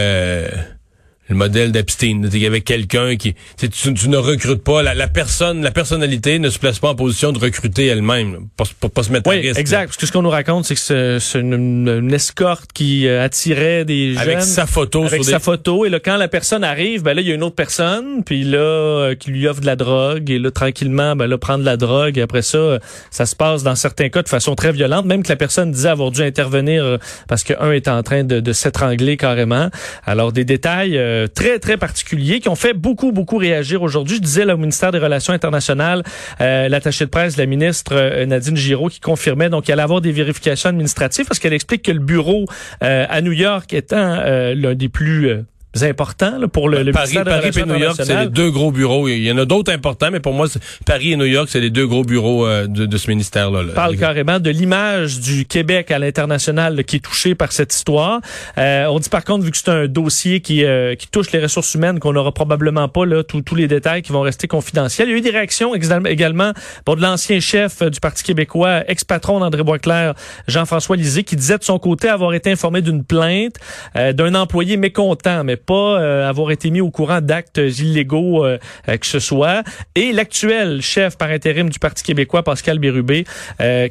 le 1.31 1.37
modèle 1.37 1.73
d'Epstein. 1.73 2.23
Il 2.33 2.39
y 2.39 2.47
avait 2.47 2.61
quelqu'un 2.61 3.17
qui, 3.17 3.35
tu, 3.57 3.69
sais, 3.73 3.93
tu, 3.95 4.09
ne 4.09 4.17
recrutes 4.17 4.63
pas, 4.63 4.83
la, 4.83 4.95
la 4.95 5.09
personne, 5.09 5.63
la 5.63 5.71
personnalité 5.71 6.39
ne 6.39 6.51
se 6.51 6.59
place 6.59 6.79
pas 6.81 6.89
en 6.91 6.95
position 6.95 7.33
de 7.33 7.39
recruter 7.39 7.87
elle-même, 7.87 8.49
pour, 8.57 8.67
pour 8.81 8.91
pas 8.91 9.03
se 9.05 9.13
mettre 9.13 9.31
à 9.31 9.33
Oui, 9.33 9.41
risque. 9.41 9.55
là. 9.55 9.61
exact. 9.61 9.87
Parce 9.87 9.97
que 9.97 10.07
ce 10.07 10.13
qu'on 10.13 10.23
nous 10.23 10.31
raconte, 10.31 10.65
c'est 10.67 10.75
que 10.75 11.19
c'est 11.21 11.41
une, 11.41 11.89
une- 11.89 12.13
escorte 12.13 12.73
qui 12.73 13.07
euh, 13.07 13.25
attirait 13.25 13.85
des 13.85 14.15
jeunes. 14.15 14.23
Avec 14.23 14.43
sa 14.43 14.67
photo 14.67 15.05
avec 15.05 15.23
sur 15.23 15.31
sa 15.33 15.39
des... 15.39 15.43
photo. 15.45 15.87
Et 15.87 15.89
là, 15.89 16.01
quand 16.01 16.17
la 16.17 16.27
personne 16.29 16.65
arrive, 16.65 17.03
ben 17.05 17.15
là, 17.15 17.21
il 17.23 17.29
y 17.29 17.31
a 17.31 17.35
une 17.35 17.45
autre 17.45 17.55
personne, 17.55 18.25
puis 18.25 18.43
là, 18.43 18.59
euh, 18.59 19.15
qui 19.15 19.31
lui 19.31 19.47
offre 19.47 19.61
de 19.61 19.67
la 19.67 19.77
drogue. 19.77 20.29
Et 20.31 20.39
là, 20.41 20.51
tranquillement, 20.51 21.15
ben 21.15 21.29
là, 21.29 21.39
prendre 21.39 21.65
la 21.65 21.77
drogue. 21.77 22.19
Et 22.19 22.23
après 22.23 22.43
ça, 22.43 22.59
euh, 22.59 22.79
ça 23.13 23.25
se 23.27 23.37
passe 23.37 23.63
dans 23.63 23.77
certains 23.77 24.09
cas 24.09 24.23
de 24.23 24.29
façon 24.29 24.57
très 24.57 24.73
violente. 24.73 25.07
Même 25.07 25.23
que 25.23 25.29
la 25.29 25.37
personne 25.37 25.71
disait 25.71 25.89
avoir 25.91 26.11
dû 26.11 26.23
intervenir 26.23 26.99
parce 27.29 27.45
que 27.45 27.53
un 27.61 27.71
est 27.71 27.87
en 27.87 28.03
train 28.03 28.25
de, 28.25 28.41
de 28.41 28.53
s'étrangler 28.53 29.17
carrément. 29.17 29.71
Alors, 30.05 30.33
des 30.33 30.45
détails 30.45 30.99
euh, 30.99 31.20
très, 31.27 31.59
très 31.59 31.77
particuliers 31.77 32.41
qui 32.41 32.49
ont 32.49 32.55
fait 32.57 32.75
beaucoup, 32.75 33.13
beaucoup 33.13 33.37
réagir 33.37 33.83
aujourd'hui. 33.83 34.17
Je 34.17 34.23
disais, 34.23 34.45
ministère 34.57 34.93
des 34.93 34.99
Relations 34.99 35.33
internationales, 35.33 36.03
euh, 36.41 36.69
l'attaché 36.69 37.05
de 37.05 37.11
presse 37.11 37.37
la 37.37 37.47
ministre 37.47 37.95
euh, 37.95 38.27
Nadine 38.27 38.57
Giraud 38.57 38.89
qui 38.89 39.01
confirmait 39.01 39.49
donc 39.49 39.65
qu'il 39.65 39.73
allait 39.73 39.83
avoir 39.83 40.01
des 40.01 40.13
vérifications 40.13 40.69
administratives 40.69 41.27
parce 41.27 41.39
qu'elle 41.39 41.53
explique 41.53 41.83
que 41.83 41.93
le 41.93 41.99
bureau 41.99 42.47
euh, 42.83 43.07
à 43.09 43.21
New 43.21 43.33
York 43.33 43.73
étant 43.73 43.97
euh, 43.97 44.55
l'un 44.55 44.75
des 44.75 44.89
plus 44.89 45.29
euh, 45.29 45.43
importants 45.83 46.39
là, 46.39 46.49
pour 46.49 46.69
le, 46.69 46.83
le 46.83 46.93
Paris, 46.93 47.19
Paris 47.25 47.51
et 47.57 47.65
New 47.65 47.77
York, 47.77 48.01
c'est 48.03 48.25
les 48.25 48.29
deux 48.29 48.51
gros 48.51 48.73
bureaux. 48.73 49.09
Il 49.09 49.23
y 49.23 49.33
en 49.33 49.39
a 49.39 49.45
d'autres 49.45 49.73
importants, 49.73 50.11
mais 50.11 50.21
pour 50.21 50.33
moi, 50.33 50.47
Paris 50.87 51.13
et 51.13 51.17
New 51.17 51.27
York, 51.27 51.49
c'est 51.51 51.61
les 51.61 51.71
deux 51.71 51.87
gros 51.87 52.05
bureaux 52.05 52.47
euh, 52.47 52.67
de, 52.67 52.87
de 52.87 52.97
ce 52.97 53.09
ministère-là. 53.11 53.63
là. 53.63 53.73
parle 53.75 53.97
carrément 53.97 54.41
de 54.41 54.51
l'image 54.51 55.21
du 55.21 55.45
Québec 55.45 55.91
à 55.91 55.99
l'international 55.99 56.85
qui 56.85 56.97
est 56.97 57.01
touché 57.01 57.35
par 57.35 57.53
cette 57.53 57.75
histoire. 57.75 58.21
Euh, 58.59 58.87
on 58.87 58.99
dit 58.99 59.09
par 59.09 59.25
contre, 59.25 59.45
vu 59.45 59.51
que 59.51 59.57
c'est 59.57 59.71
un 59.71 59.87
dossier 59.87 60.41
qui, 60.41 60.65
euh, 60.65 60.95
qui 60.95 61.09
touche 61.09 61.33
les 61.33 61.41
ressources 61.41 61.75
humaines, 61.75 61.99
qu'on 61.99 62.13
n'aura 62.13 62.33
probablement 62.33 62.89
pas 62.89 63.05
là 63.05 63.23
tous 63.23 63.41
tous 63.43 63.55
les 63.55 63.69
détails 63.69 64.03
qui 64.03 64.13
vont 64.13 64.21
rester 64.21 64.47
confidentiels. 64.47 65.09
Il 65.09 65.13
y 65.13 65.15
a 65.15 65.19
eu 65.19 65.21
des 65.21 65.31
réactions 65.31 65.75
également 65.75 66.53
bon, 66.87 66.95
de 66.95 67.03
l'ancien 67.03 67.41
chef 67.41 67.83
euh, 67.83 67.91
du 67.91 68.01
Parti 68.01 68.23
québécois, 68.23 68.85
ex-patron 68.89 69.41
d'André 69.41 69.63
Boisclair, 69.63 70.15
Jean-François 70.47 70.97
Lisée, 70.97 71.25
qui 71.25 71.37
disait 71.37 71.59
de 71.59 71.65
son 71.65 71.79
côté 71.79 72.09
avoir 72.09 72.35
été 72.35 72.51
informé 72.51 72.83
d'une 72.83 73.05
plainte 73.05 73.57
euh, 73.97 74.13
d'un 74.13 74.35
employé 74.35 74.77
mécontent, 74.77 75.45
mais 75.45 75.57
pas 75.65 76.01
euh, 76.01 76.29
avoir 76.29 76.51
été 76.51 76.71
mis 76.71 76.81
au 76.81 76.91
courant 76.91 77.21
d'actes 77.21 77.59
illégaux 77.59 78.45
euh, 78.45 78.59
euh, 78.89 78.97
que 78.97 79.07
ce 79.07 79.19
soit. 79.19 79.63
Et 79.95 80.13
l'actuel 80.13 80.83
chef 80.83 81.17
par 81.17 81.31
intérim 81.31 81.71
du 81.71 81.79
Parti 81.79 82.03
québécois, 82.03 82.43
Pascal 82.43 82.79
Bérubé, 82.79 83.25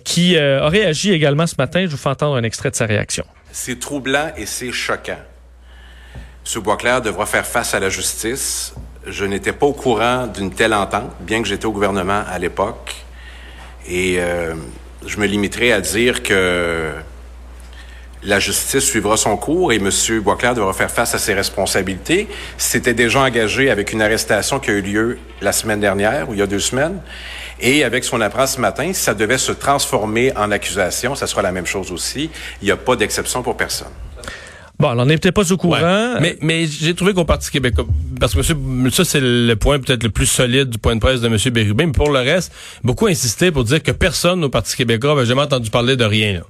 qui 0.03 0.37
a 0.37 0.67
réagi 0.67 1.11
également 1.11 1.47
ce 1.47 1.55
matin. 1.57 1.81
Je 1.85 1.91
vous 1.91 1.97
fais 1.97 2.09
entendre 2.09 2.35
un 2.35 2.43
extrait 2.43 2.71
de 2.71 2.75
sa 2.75 2.85
réaction. 2.85 3.25
C'est 3.51 3.79
troublant 3.79 4.31
et 4.37 4.45
c'est 4.45 4.71
choquant. 4.71 5.19
M. 6.55 6.61
Boisclair 6.61 7.01
devra 7.01 7.25
faire 7.25 7.45
face 7.45 7.73
à 7.73 7.79
la 7.79 7.89
justice. 7.89 8.73
Je 9.05 9.25
n'étais 9.25 9.53
pas 9.53 9.65
au 9.65 9.73
courant 9.73 10.27
d'une 10.27 10.51
telle 10.51 10.73
entente, 10.73 11.11
bien 11.21 11.41
que 11.41 11.47
j'étais 11.47 11.65
au 11.65 11.71
gouvernement 11.71 12.23
à 12.27 12.37
l'époque. 12.39 12.95
Et 13.87 14.19
je 15.05 15.17
me 15.17 15.25
limiterai 15.25 15.71
à 15.71 15.81
dire 15.81 16.23
que 16.23 16.93
la 18.23 18.39
justice 18.39 18.83
suivra 18.83 19.17
son 19.17 19.37
cours 19.37 19.71
et 19.71 19.77
M. 19.77 19.89
Boisclair 20.21 20.53
devra 20.53 20.73
faire 20.73 20.91
face 20.91 21.15
à 21.15 21.17
ses 21.17 21.33
responsabilités. 21.33 22.27
C'était 22.57 22.93
déjà 22.93 23.21
engagé 23.21 23.69
avec 23.69 23.93
une 23.93 24.01
arrestation 24.01 24.59
qui 24.59 24.71
a 24.71 24.73
eu 24.73 24.81
lieu 24.81 25.17
la 25.41 25.51
semaine 25.51 25.79
dernière 25.79 26.29
ou 26.29 26.33
il 26.33 26.39
y 26.39 26.41
a 26.41 26.47
deux 26.47 26.59
semaines. 26.59 26.99
Et 27.61 27.83
avec 27.83 28.09
qu'on 28.09 28.21
apprend 28.21 28.47
ce 28.47 28.59
matin, 28.59 28.91
si 28.93 29.01
ça 29.01 29.13
devait 29.13 29.37
se 29.37 29.51
transformer 29.51 30.35
en 30.35 30.51
accusation, 30.51 31.15
ça 31.15 31.27
sera 31.27 31.41
la 31.41 31.51
même 31.51 31.65
chose 31.65 31.91
aussi. 31.91 32.29
Il 32.61 32.65
n'y 32.65 32.71
a 32.71 32.77
pas 32.77 32.95
d'exception 32.95 33.41
pour 33.43 33.57
personne. 33.57 33.91
Bon, 34.79 34.87
alors, 34.87 35.03
on 35.03 35.07
n'est 35.07 35.17
peut-être 35.17 35.35
pas 35.35 35.51
au 35.51 35.57
courant. 35.57 35.81
Ouais. 35.81 36.21
Mais, 36.21 36.37
mais 36.41 36.65
j'ai 36.65 36.95
trouvé 36.95 37.13
qu'au 37.13 37.25
Parti 37.25 37.51
québécois, 37.51 37.85
parce 38.17 38.33
que 38.33 38.53
monsieur, 38.53 39.03
ça 39.03 39.11
c'est 39.11 39.19
le 39.21 39.53
point 39.55 39.77
peut-être 39.79 40.03
le 40.03 40.09
plus 40.09 40.25
solide 40.25 40.69
du 40.69 40.77
point 40.77 40.95
de 40.95 41.01
presse 41.01 41.19
de 41.19 41.27
M. 41.27 41.37
Bérubin, 41.51 41.87
mais 41.87 41.91
pour 41.91 42.11
le 42.11 42.19
reste, 42.19 42.53
beaucoup 42.81 43.07
insisté 43.07 43.51
pour 43.51 43.65
dire 43.65 43.83
que 43.83 43.91
personne 43.91 44.41
au 44.41 44.49
Parti 44.49 44.77
québécois 44.77 45.15
n'avait 45.15 45.25
jamais 45.25 45.41
entendu 45.41 45.69
parler 45.69 45.97
de 45.97 46.05
rien. 46.05 46.35
Là. 46.35 46.41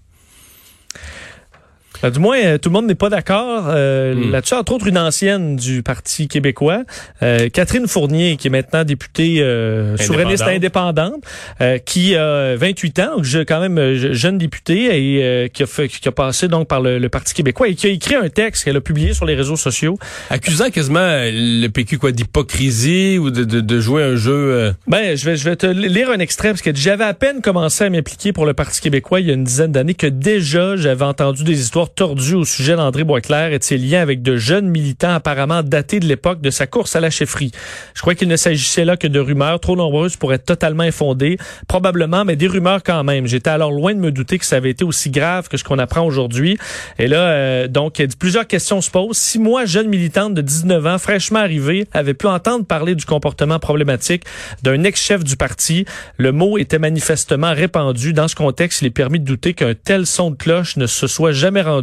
Ben, 2.02 2.10
du 2.12 2.20
moins, 2.20 2.38
euh, 2.38 2.58
tout 2.58 2.70
le 2.70 2.74
monde 2.74 2.88
n'est 2.88 2.96
pas 2.96 3.10
d'accord 3.10 3.66
euh, 3.68 4.14
Hmm. 4.16 4.32
là-dessus. 4.32 4.54
Entre 4.54 4.72
autres, 4.74 4.88
une 4.88 4.98
ancienne 4.98 5.56
du 5.58 5.84
Parti 5.84 6.28
québécois, 6.28 6.84
euh, 7.24 7.50
Catherine 7.50 7.88
Fournier, 7.88 8.38
qui 8.38 8.48
est 8.48 8.50
maintenant 8.52 8.84
députée 8.84 9.42
euh, 9.42 9.98
souverainiste 9.98 10.44
indépendante, 10.44 11.22
euh, 11.62 11.78
qui 11.78 12.16
a 12.16 12.56
28 12.56 13.00
ans, 13.00 13.16
donc 13.18 13.26
je, 13.26 13.40
quand 13.40 13.60
même 13.60 13.94
je- 13.96 14.14
jeune 14.14 14.38
députée, 14.38 14.86
et 15.18 15.24
euh, 15.24 15.48
qui, 15.50 15.64
a 15.64 15.66
fait, 15.66 15.88
qui 15.90 16.08
a 16.08 16.12
passé 16.12 16.48
donc 16.48 16.68
par 16.68 16.82
le, 16.82 17.00
le 17.00 17.10
Parti 17.10 17.34
québécois 17.34 17.68
et 17.68 17.76
qui 17.76 17.88
a 17.88 17.90
écrit 17.90 18.16
un 18.16 18.30
texte 18.30 18.64
qu'elle 18.64 18.78
a 18.78 18.82
publié 18.82 19.14
sur 19.14 19.26
les 19.26 19.36
réseaux 19.36 19.58
sociaux. 19.58 19.98
Accusant 20.30 20.70
quasiment 20.70 21.00
le 21.02 21.68
PQ 21.68 21.98
quoi 21.98 22.12
d'hypocrisie 22.12 23.18
ou 23.18 23.30
de, 23.32 23.44
de, 23.44 23.60
de 23.62 23.80
jouer 23.80 24.04
un 24.04 24.16
jeu. 24.16 24.32
euh, 24.34 24.72
Ben, 24.88 25.16
je 25.18 25.26
vais, 25.26 25.36
je 25.36 25.44
vais 25.44 25.56
te 25.56 25.68
lire 25.68 26.10
un 26.12 26.20
extrait 26.20 26.50
parce 26.50 26.62
que 26.62 26.74
j'avais 26.74 27.04
à 27.04 27.14
peine 27.14 27.42
commencé 27.42 27.84
à 27.84 27.90
m'impliquer 27.90 28.32
pour 28.34 28.46
le 28.46 28.54
Parti 28.54 28.80
québécois 28.82 29.20
il 29.20 29.28
y 29.28 29.32
a 29.32 29.34
une 29.34 29.44
dizaine 29.44 29.72
d'années 29.72 29.94
que 29.96 30.08
déjà 30.08 30.76
j'avais 30.76 31.06
entendu 31.06 31.44
des 31.44 31.60
histoires 31.60 31.89
au 32.34 32.46
sujet 32.46 32.76
d'André 32.76 33.04
Boisclair 33.04 33.52
et 33.54 33.60
de 33.60 33.96
avec 33.96 34.22
de 34.22 34.38
jeunes 34.38 34.68
militants 34.68 35.14
apparemment 35.14 35.64
datés 35.64 36.00
de 36.00 36.06
l'époque 36.06 36.42
de 36.42 36.50
sa 36.50 36.68
course 36.68 36.96
à 36.96 37.00
la 37.00 37.10
chefferie. 37.10 37.52
Je 37.94 38.02
crois 38.02 38.16
qu'il 38.16 38.28
ne 38.28 38.36
s'agissait 38.36 38.86
là 38.86 38.98
que 38.98 39.08
de 39.08 39.20
rumeurs 39.20 39.60
trop 39.60 39.76
nombreuses 39.76 40.16
pour 40.16 40.34
être 40.34 40.46
totalement 40.46 40.84
infondées, 40.84 41.38
probablement, 41.68 42.26
mais 42.26 42.36
des 42.36 42.48
rumeurs 42.48 42.84
quand 42.84 43.04
même. 43.04 43.28
J'étais 43.28 43.50
alors 43.50 43.72
loin 43.72 43.94
de 43.94 44.00
me 44.00 44.12
douter 44.12 44.38
que 44.38 44.46
ça 44.46 44.58
avait 44.58 44.72
été 44.72 44.84
aussi 44.84 45.10
grave 45.10 45.48
que 45.48 45.58
ce 45.58 45.64
qu'on 45.64 45.80
apprend 45.80 46.02
aujourd'hui. 46.02 46.58
Et 46.98 47.08
là, 47.08 47.30
euh, 47.30 47.68
donc, 47.68 48.02
plusieurs 48.20 48.48
questions 48.48 48.82
se 48.82 48.90
posent. 48.92 49.18
Si 49.18 49.40
moi, 49.40 49.66
jeune 49.66 49.88
militante 49.88 50.34
de 50.34 50.42
19 50.42 50.86
ans, 50.86 50.98
fraîchement 50.98 51.40
arrivée, 51.40 51.88
avait 51.94 52.14
pu 52.14 52.28
entendre 52.28 52.66
parler 52.66 52.96
du 52.96 53.06
comportement 53.06 53.60
problématique 53.60 54.24
d'un 54.64 54.84
ex-chef 54.84 55.24
du 55.24 55.36
parti, 55.36 55.86
le 56.18 56.32
mot 56.32 56.58
était 56.58 56.80
manifestement 56.80 57.54
répandu. 57.54 58.14
Dans 58.14 58.28
ce 58.28 58.36
contexte, 58.36 58.82
il 58.82 58.88
est 58.88 58.92
permis 58.92 59.20
de 59.20 59.26
douter 59.26 59.54
qu'un 59.54 59.74
tel 59.74 60.06
son 60.06 60.32
de 60.32 60.36
cloche 60.36 60.78
ne 60.78 60.88
se 60.88 61.08
soit 61.08 61.32
jamais 61.32 61.62
rendu 61.62 61.79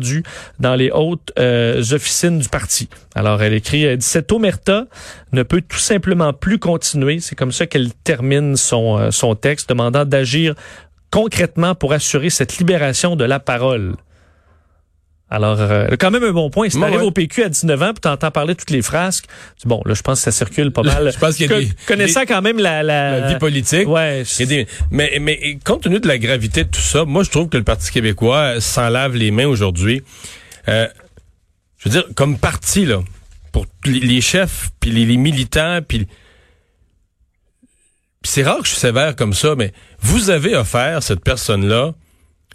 dans 0.58 0.74
les 0.74 0.90
hautes 0.90 1.32
euh, 1.38 1.82
officines 1.92 2.38
du 2.38 2.48
parti. 2.48 2.88
Alors, 3.14 3.42
elle 3.42 3.54
écrit, 3.54 3.84
elle 3.84 4.02
cette 4.02 4.32
omerta 4.32 4.86
ne 5.32 5.42
peut 5.42 5.62
tout 5.66 5.78
simplement 5.78 6.32
plus 6.32 6.58
continuer. 6.58 7.20
C'est 7.20 7.34
comme 7.34 7.52
ça 7.52 7.66
qu'elle 7.66 7.92
termine 7.92 8.56
son, 8.56 8.98
euh, 8.98 9.10
son 9.10 9.34
texte, 9.34 9.68
demandant 9.68 10.04
d'agir 10.04 10.54
concrètement 11.10 11.74
pour 11.74 11.92
assurer 11.92 12.30
cette 12.30 12.58
libération 12.58 13.16
de 13.16 13.24
la 13.24 13.40
parole. 13.40 13.94
Alors, 15.28 15.60
euh, 15.60 15.88
quand 15.98 16.12
même 16.12 16.22
un 16.22 16.30
bon 16.30 16.50
point. 16.50 16.68
Si 16.70 16.78
t'arrives 16.78 17.00
ouais. 17.00 17.04
au 17.06 17.10
PQ 17.10 17.42
à 17.42 17.48
19 17.48 17.82
ans, 17.82 17.92
puis 17.92 18.00
t'entends 18.00 18.30
parler 18.30 18.54
de 18.54 18.60
toutes 18.60 18.70
les 18.70 18.80
frasques, 18.82 19.24
bon, 19.64 19.82
là, 19.84 19.94
je 19.94 20.02
pense 20.02 20.20
que 20.20 20.24
ça 20.24 20.30
circule 20.30 20.70
pas 20.70 20.82
mal. 20.84 21.10
Je 21.12 21.18
pense 21.18 21.34
qu'il 21.36 21.50
y 21.50 21.52
a 21.52 21.56
Co- 21.56 21.60
des- 21.60 21.70
Connaissant 21.86 22.22
quand 22.28 22.42
même 22.42 22.58
la... 22.58 22.84
La, 22.84 23.18
la 23.18 23.28
vie 23.32 23.38
politique. 23.38 23.88
Ouais. 23.88 24.22
Des- 24.38 24.68
mais, 24.92 25.18
mais 25.20 25.58
compte 25.64 25.82
tenu 25.82 25.98
de 25.98 26.06
la 26.06 26.18
gravité 26.18 26.62
de 26.62 26.68
tout 26.70 26.80
ça, 26.80 27.04
moi 27.04 27.24
je 27.24 27.30
trouve 27.30 27.48
que 27.48 27.56
le 27.56 27.64
Parti 27.64 27.90
québécois 27.90 28.60
s'en 28.60 28.88
lave 28.88 29.16
les 29.16 29.32
mains 29.32 29.46
aujourd'hui. 29.48 30.02
Euh, 30.68 30.86
je 31.78 31.88
veux 31.88 31.92
dire, 32.00 32.04
comme 32.14 32.38
parti, 32.38 32.86
là, 32.86 33.00
pour 33.50 33.66
les, 33.84 33.98
les 33.98 34.20
chefs, 34.20 34.70
puis 34.78 34.90
les, 34.92 35.06
les 35.06 35.16
militants, 35.16 35.80
puis 35.86 36.06
puis 38.22 38.32
c'est 38.32 38.42
rare 38.42 38.58
que 38.58 38.64
je 38.64 38.70
suis 38.70 38.78
sévère 38.80 39.14
comme 39.16 39.32
ça, 39.34 39.54
mais 39.56 39.72
vous 40.00 40.30
avez 40.30 40.54
offert 40.56 41.02
cette 41.02 41.20
personne-là 41.22 41.94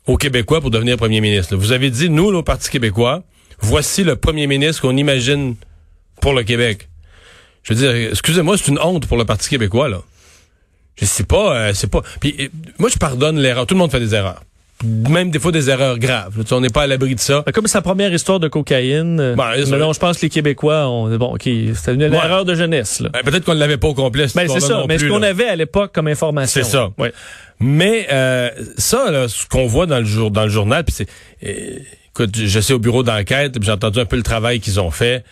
aux 0.08 0.18
Québécois 0.18 0.62
pour 0.62 0.72
devenir 0.72 0.98
premier 0.98 1.22
ministre. 1.22 1.56
Vous 1.56 1.72
avez 1.72 1.90
dit, 1.90 2.10
nous, 2.10 2.32
le 2.32 2.42
Parti 2.42 2.70
québécois, 2.70 3.24
voici 3.60 4.04
le 4.04 4.16
premier 4.16 4.48
ministre 4.48 4.82
qu'on 4.82 4.98
imagine 4.98 5.56
pour 6.22 6.34
le 6.34 6.44
Québec. 6.44 6.90
Je 7.64 7.74
veux 7.74 7.80
dire, 7.80 8.10
excusez-moi, 8.12 8.58
c'est 8.58 8.70
une 8.70 8.80
honte 8.80 9.08
pour 9.08 9.18
le 9.18 9.26
Parti 9.26 9.50
québécois, 9.50 9.90
là. 9.90 10.02
Je 10.96 11.06
sais 11.06 11.24
pas, 11.24 11.56
euh, 11.56 11.74
c'est 11.74 11.90
pas. 11.90 12.02
Puis 12.20 12.36
euh, 12.40 12.48
moi, 12.78 12.90
je 12.90 12.98
pardonne 12.98 13.40
l'erreur. 13.40 13.66
Tout 13.66 13.76
le 13.76 13.80
monde 13.80 13.92
fait 13.92 14.00
des 14.00 14.14
erreurs. 14.14 14.44
Même 14.84 15.30
des 15.32 15.40
fois 15.40 15.52
des 15.52 15.70
erreurs 15.70 16.00
graves. 16.00 16.38
là. 16.38 16.44
Tu 16.44 16.50
sais, 16.50 16.56
on 16.56 16.62
n'est 16.62 16.70
pas 16.70 16.84
à 16.84 16.88
l'abri 16.88 17.14
de 17.16 17.20
ça. 17.20 17.44
Comme 17.54 17.68
sa 17.68 17.82
première 17.82 18.12
histoire 18.14 18.40
de 18.40 18.48
cocaïne. 18.48 19.20
euh, 19.20 19.36
Ben, 19.36 19.52
mais 19.70 19.78
non, 19.78 19.94
je 19.94 20.00
pense 20.00 20.18
que 20.18 20.24
les 20.24 20.30
Québécois 20.30 20.88
ont 20.90 21.16
bon, 21.18 21.34
ok, 21.36 21.42
c'était 21.44 21.94
une 21.94 22.04
Ouais. 22.04 22.16
erreur 22.16 22.46
de 22.46 22.56
jeunesse. 22.56 23.00
Là. 23.00 23.10
Euh, 23.16 23.22
Peut-être 23.24 23.46
qu'on 23.46 23.54
ne 23.54 23.60
l'avait 23.60 23.78
pas 23.78 23.88
au 23.90 23.94
complet. 23.94 24.26
Ben, 24.36 24.48
c'est 24.48 24.60
ça. 24.60 24.74
non 24.80 24.86
Mais 24.88 24.98
ce 24.98 25.06
qu'on 25.06 25.20
là. 25.20 25.28
avait 25.30 25.48
à 25.48 25.56
l'époque 25.56 25.92
comme 25.94 26.08
information. 26.08 26.62
C'est 26.64 26.70
ça. 26.70 26.90
Ouais. 26.98 27.14
Mais 27.60 28.08
euh, 28.12 28.50
ça, 28.78 29.12
là, 29.12 29.28
ce 29.28 29.46
qu'on 29.46 29.68
voit 29.68 29.86
dans 29.86 30.00
le 30.00 30.06
jour, 30.06 30.32
dans 30.32 30.44
le 30.44 30.50
journal, 30.50 30.84
puis 30.84 30.96
c'est, 30.98 31.08
euh, 31.46 31.78
écoute, 32.10 32.36
je 32.36 32.60
sais 32.60 32.74
au 32.74 32.80
bureau 32.80 33.04
d'enquête, 33.04 33.56
j'ai 33.62 33.72
entendu 33.72 34.00
un 34.00 34.06
peu 34.06 34.16
le 34.16 34.24
travail 34.24 34.60
qu'ils 34.60 34.80
ont 34.80 34.90
fait. 34.92 35.24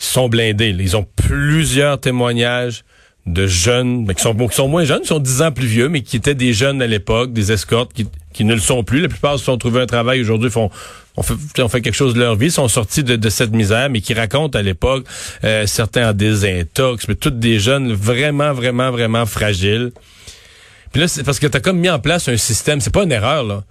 Ils 0.00 0.04
sont 0.04 0.28
blindés. 0.28 0.72
là. 0.72 0.82
Ils 0.82 0.96
ont 0.96 1.06
plusieurs 1.16 1.98
témoignages 2.00 2.84
de 3.26 3.46
jeunes, 3.46 4.04
mais 4.04 4.14
qui 4.14 4.22
sont, 4.22 4.34
qui 4.34 4.54
sont 4.54 4.68
moins 4.68 4.84
jeunes, 4.84 5.02
qui 5.02 5.08
sont 5.08 5.20
10 5.20 5.42
ans 5.42 5.52
plus 5.52 5.66
vieux, 5.66 5.88
mais 5.88 6.02
qui 6.02 6.16
étaient 6.16 6.34
des 6.34 6.52
jeunes 6.52 6.82
à 6.82 6.86
l'époque, 6.86 7.32
des 7.32 7.52
escortes, 7.52 7.92
qui, 7.92 8.06
qui 8.32 8.44
ne 8.44 8.54
le 8.54 8.60
sont 8.60 8.82
plus. 8.82 9.00
La 9.00 9.08
plupart 9.08 9.38
se 9.38 9.44
sont 9.44 9.56
trouvés 9.58 9.80
un 9.80 9.86
travail 9.86 10.20
aujourd'hui, 10.20 10.50
font 10.50 10.70
on 11.16 11.22
fait, 11.22 11.34
fait 11.68 11.80
quelque 11.82 11.94
chose 11.94 12.14
de 12.14 12.20
leur 12.20 12.36
vie, 12.36 12.50
sont 12.50 12.68
sortis 12.68 13.04
de, 13.04 13.16
de 13.16 13.28
cette 13.28 13.52
misère, 13.52 13.90
mais 13.90 14.00
qui 14.00 14.14
racontent 14.14 14.58
à 14.58 14.62
l'époque, 14.62 15.04
euh, 15.44 15.66
certains 15.66 16.10
en 16.10 16.12
désintox, 16.12 17.06
mais 17.06 17.14
toutes 17.14 17.38
des 17.38 17.58
jeunes 17.58 17.92
vraiment, 17.92 18.52
vraiment, 18.52 18.90
vraiment 18.90 19.26
fragiles. 19.26 19.92
Puis 20.90 21.02
là, 21.02 21.08
c'est 21.08 21.22
parce 21.22 21.38
que 21.38 21.46
tu 21.46 21.56
as 21.56 21.60
comme 21.60 21.78
mis 21.78 21.90
en 21.90 21.98
place 21.98 22.28
un 22.28 22.36
système, 22.36 22.80
c'est 22.80 22.92
pas 22.92 23.04
une 23.04 23.12
erreur, 23.12 23.44
là. 23.44 23.64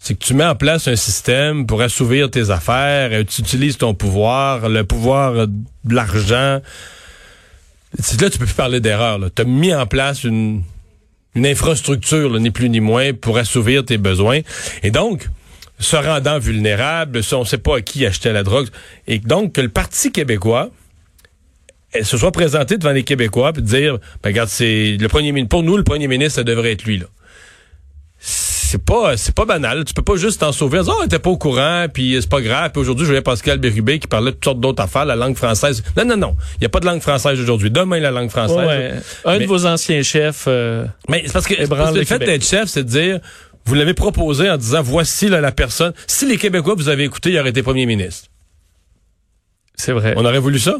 C'est 0.00 0.14
que 0.14 0.24
tu 0.24 0.32
mets 0.32 0.44
en 0.44 0.54
place 0.54 0.86
un 0.86 0.94
système 0.94 1.66
pour 1.66 1.82
assouvir 1.82 2.30
tes 2.30 2.50
affaires, 2.50 3.10
euh, 3.12 3.24
tu 3.24 3.42
utilises 3.42 3.78
ton 3.78 3.94
pouvoir, 3.94 4.68
le 4.68 4.84
pouvoir 4.84 5.32
euh, 5.32 5.46
de 5.46 5.94
l'argent. 5.94 6.60
Là, 8.20 8.30
tu 8.30 8.38
peux 8.38 8.44
plus 8.44 8.54
parler 8.54 8.80
d'erreur. 8.80 9.18
Tu 9.34 9.42
as 9.42 9.44
mis 9.44 9.74
en 9.74 9.86
place 9.86 10.24
une, 10.24 10.62
infrastructure, 11.36 12.38
ni 12.40 12.50
plus 12.50 12.68
ni 12.68 12.80
moins, 12.80 13.12
pour 13.12 13.38
assouvir 13.38 13.84
tes 13.84 13.96
besoins. 13.96 14.40
Et 14.82 14.90
donc, 14.90 15.28
se 15.78 15.96
rendant 15.96 16.38
vulnérable, 16.38 17.20
on 17.32 17.40
ne 17.40 17.44
sait 17.44 17.58
pas 17.58 17.76
à 17.76 17.80
qui 17.80 18.04
acheter 18.04 18.32
la 18.32 18.42
drogue. 18.42 18.68
Et 19.06 19.18
donc, 19.20 19.52
que 19.52 19.60
le 19.60 19.68
Parti 19.68 20.10
québécois 20.10 20.70
elle 21.92 22.04
se 22.04 22.18
soit 22.18 22.32
présenté 22.32 22.76
devant 22.76 22.92
les 22.92 23.02
Québécois 23.02 23.52
puis 23.52 23.62
dire 23.62 23.98
ben, 24.22 24.30
regarde, 24.30 24.48
c'est 24.48 24.96
le 24.98 25.08
premier 25.08 25.32
ministre. 25.32 25.48
Pour 25.48 25.62
nous, 25.62 25.76
le 25.76 25.84
premier 25.84 26.08
ministre, 26.08 26.34
ça 26.34 26.44
devrait 26.44 26.72
être 26.72 26.84
lui, 26.84 26.98
là. 26.98 27.06
C'est 28.70 28.84
pas, 28.84 29.16
c'est 29.16 29.34
pas 29.34 29.46
banal. 29.46 29.82
Tu 29.86 29.94
peux 29.94 30.02
pas 30.02 30.16
juste 30.16 30.40
t'en 30.40 30.52
sauver 30.52 30.80
en 30.80 30.82
disant, 30.82 30.94
oh, 31.02 31.06
t'es 31.06 31.18
pas 31.18 31.30
au 31.30 31.38
courant, 31.38 31.86
puis 31.90 32.18
c'est 32.20 32.28
pas 32.28 32.42
grave. 32.42 32.70
Puis 32.70 32.82
aujourd'hui, 32.82 33.06
je 33.06 33.10
voyais 33.12 33.22
Pascal 33.22 33.56
Bérubé 33.56 33.98
qui 33.98 34.06
parlait 34.06 34.26
de 34.32 34.36
toutes 34.36 34.44
sortes 34.44 34.60
d'autres 34.60 34.82
affaires, 34.82 35.06
la 35.06 35.16
langue 35.16 35.36
française. 35.36 35.82
Non, 35.96 36.04
non, 36.04 36.18
non. 36.18 36.36
Il 36.60 36.64
y 36.64 36.66
a 36.66 36.68
pas 36.68 36.80
de 36.80 36.84
langue 36.84 37.00
française 37.00 37.40
aujourd'hui. 37.40 37.70
Demain, 37.70 37.98
la 37.98 38.10
langue 38.10 38.28
française. 38.28 38.58
Ouais. 38.58 38.92
Un 39.24 39.38
Mais- 39.38 39.44
de 39.44 39.48
vos 39.48 39.64
anciens 39.64 40.02
chefs. 40.02 40.44
euh, 40.48 40.84
Mais 41.08 41.22
c'est 41.24 41.32
parce 41.32 41.46
que, 41.46 41.66
parce 41.66 41.92
que 41.92 41.98
le 41.98 42.04
fait 42.04 42.18
d'être 42.18 42.44
chef, 42.44 42.66
c'est 42.68 42.84
de 42.84 42.90
dire, 42.90 43.20
vous 43.64 43.74
l'avez 43.74 43.94
proposé 43.94 44.50
en 44.50 44.58
disant, 44.58 44.82
voici 44.82 45.30
là, 45.30 45.40
la 45.40 45.50
personne. 45.50 45.94
Si 46.06 46.26
les 46.26 46.36
Québécois 46.36 46.74
vous 46.76 46.90
avez 46.90 47.04
écouté, 47.04 47.30
il 47.30 47.38
aurait 47.38 47.48
été 47.48 47.62
premier 47.62 47.86
ministre. 47.86 48.28
c'est 49.76 49.92
vrai. 49.92 50.12
On 50.18 50.26
aurait 50.26 50.40
voulu 50.40 50.58
ça? 50.58 50.76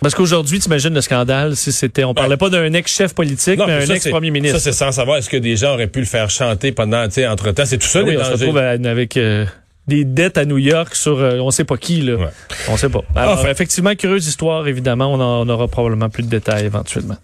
Parce 0.00 0.14
qu'aujourd'hui, 0.14 0.58
t'imagines 0.60 0.94
le 0.94 1.00
scandale 1.00 1.56
si 1.56 1.72
c'était. 1.72 2.04
On 2.04 2.14
parlait 2.14 2.36
pas 2.36 2.50
d'un 2.50 2.72
ex-chef 2.72 3.14
politique, 3.14 3.58
mais 3.58 3.66
mais 3.78 3.90
un 3.90 3.94
ex-premier 3.94 4.30
ministre. 4.30 4.58
Ça, 4.58 4.64
c'est 4.64 4.72
sans 4.76 4.92
savoir 4.92 5.18
est-ce 5.18 5.28
que 5.28 5.36
des 5.36 5.56
gens 5.56 5.74
auraient 5.74 5.86
pu 5.88 6.00
le 6.00 6.06
faire 6.06 6.30
chanter 6.30 6.72
pendant, 6.72 7.04
tu 7.06 7.14
sais, 7.14 7.26
entre-temps. 7.26 7.64
C'est 7.66 7.78
tout 7.78 7.86
ça, 7.86 8.00
Ah 8.00 8.04
oui, 8.04 8.12
les 8.12 8.16
on 8.18 8.24
se 8.24 8.30
dangers. 8.30 8.44
retrouve 8.46 8.58
à- 8.58 8.90
avec 8.90 9.16
euh, 9.16 9.44
des 9.88 10.04
dettes 10.04 10.38
à 10.38 10.44
New 10.44 10.58
York 10.58 10.94
sur 10.94 11.18
euh, 11.18 11.38
on 11.40 11.50
sait 11.50 11.64
pas 11.64 11.76
qui 11.76 12.02
là. 12.02 12.14
Ouais. 12.14 12.26
On 12.68 12.76
sait 12.76 12.88
pas. 12.88 13.00
Alors, 13.16 13.38
Enfin. 13.38 13.48
effectivement, 13.50 13.94
curieuse 13.94 14.26
histoire, 14.28 14.68
évidemment, 14.68 15.12
on, 15.12 15.20
en- 15.20 15.46
on 15.46 15.48
aura 15.48 15.66
probablement 15.66 16.08
plus 16.10 16.22
de 16.22 16.28
détails 16.28 16.64
éventuellement. 16.66 17.16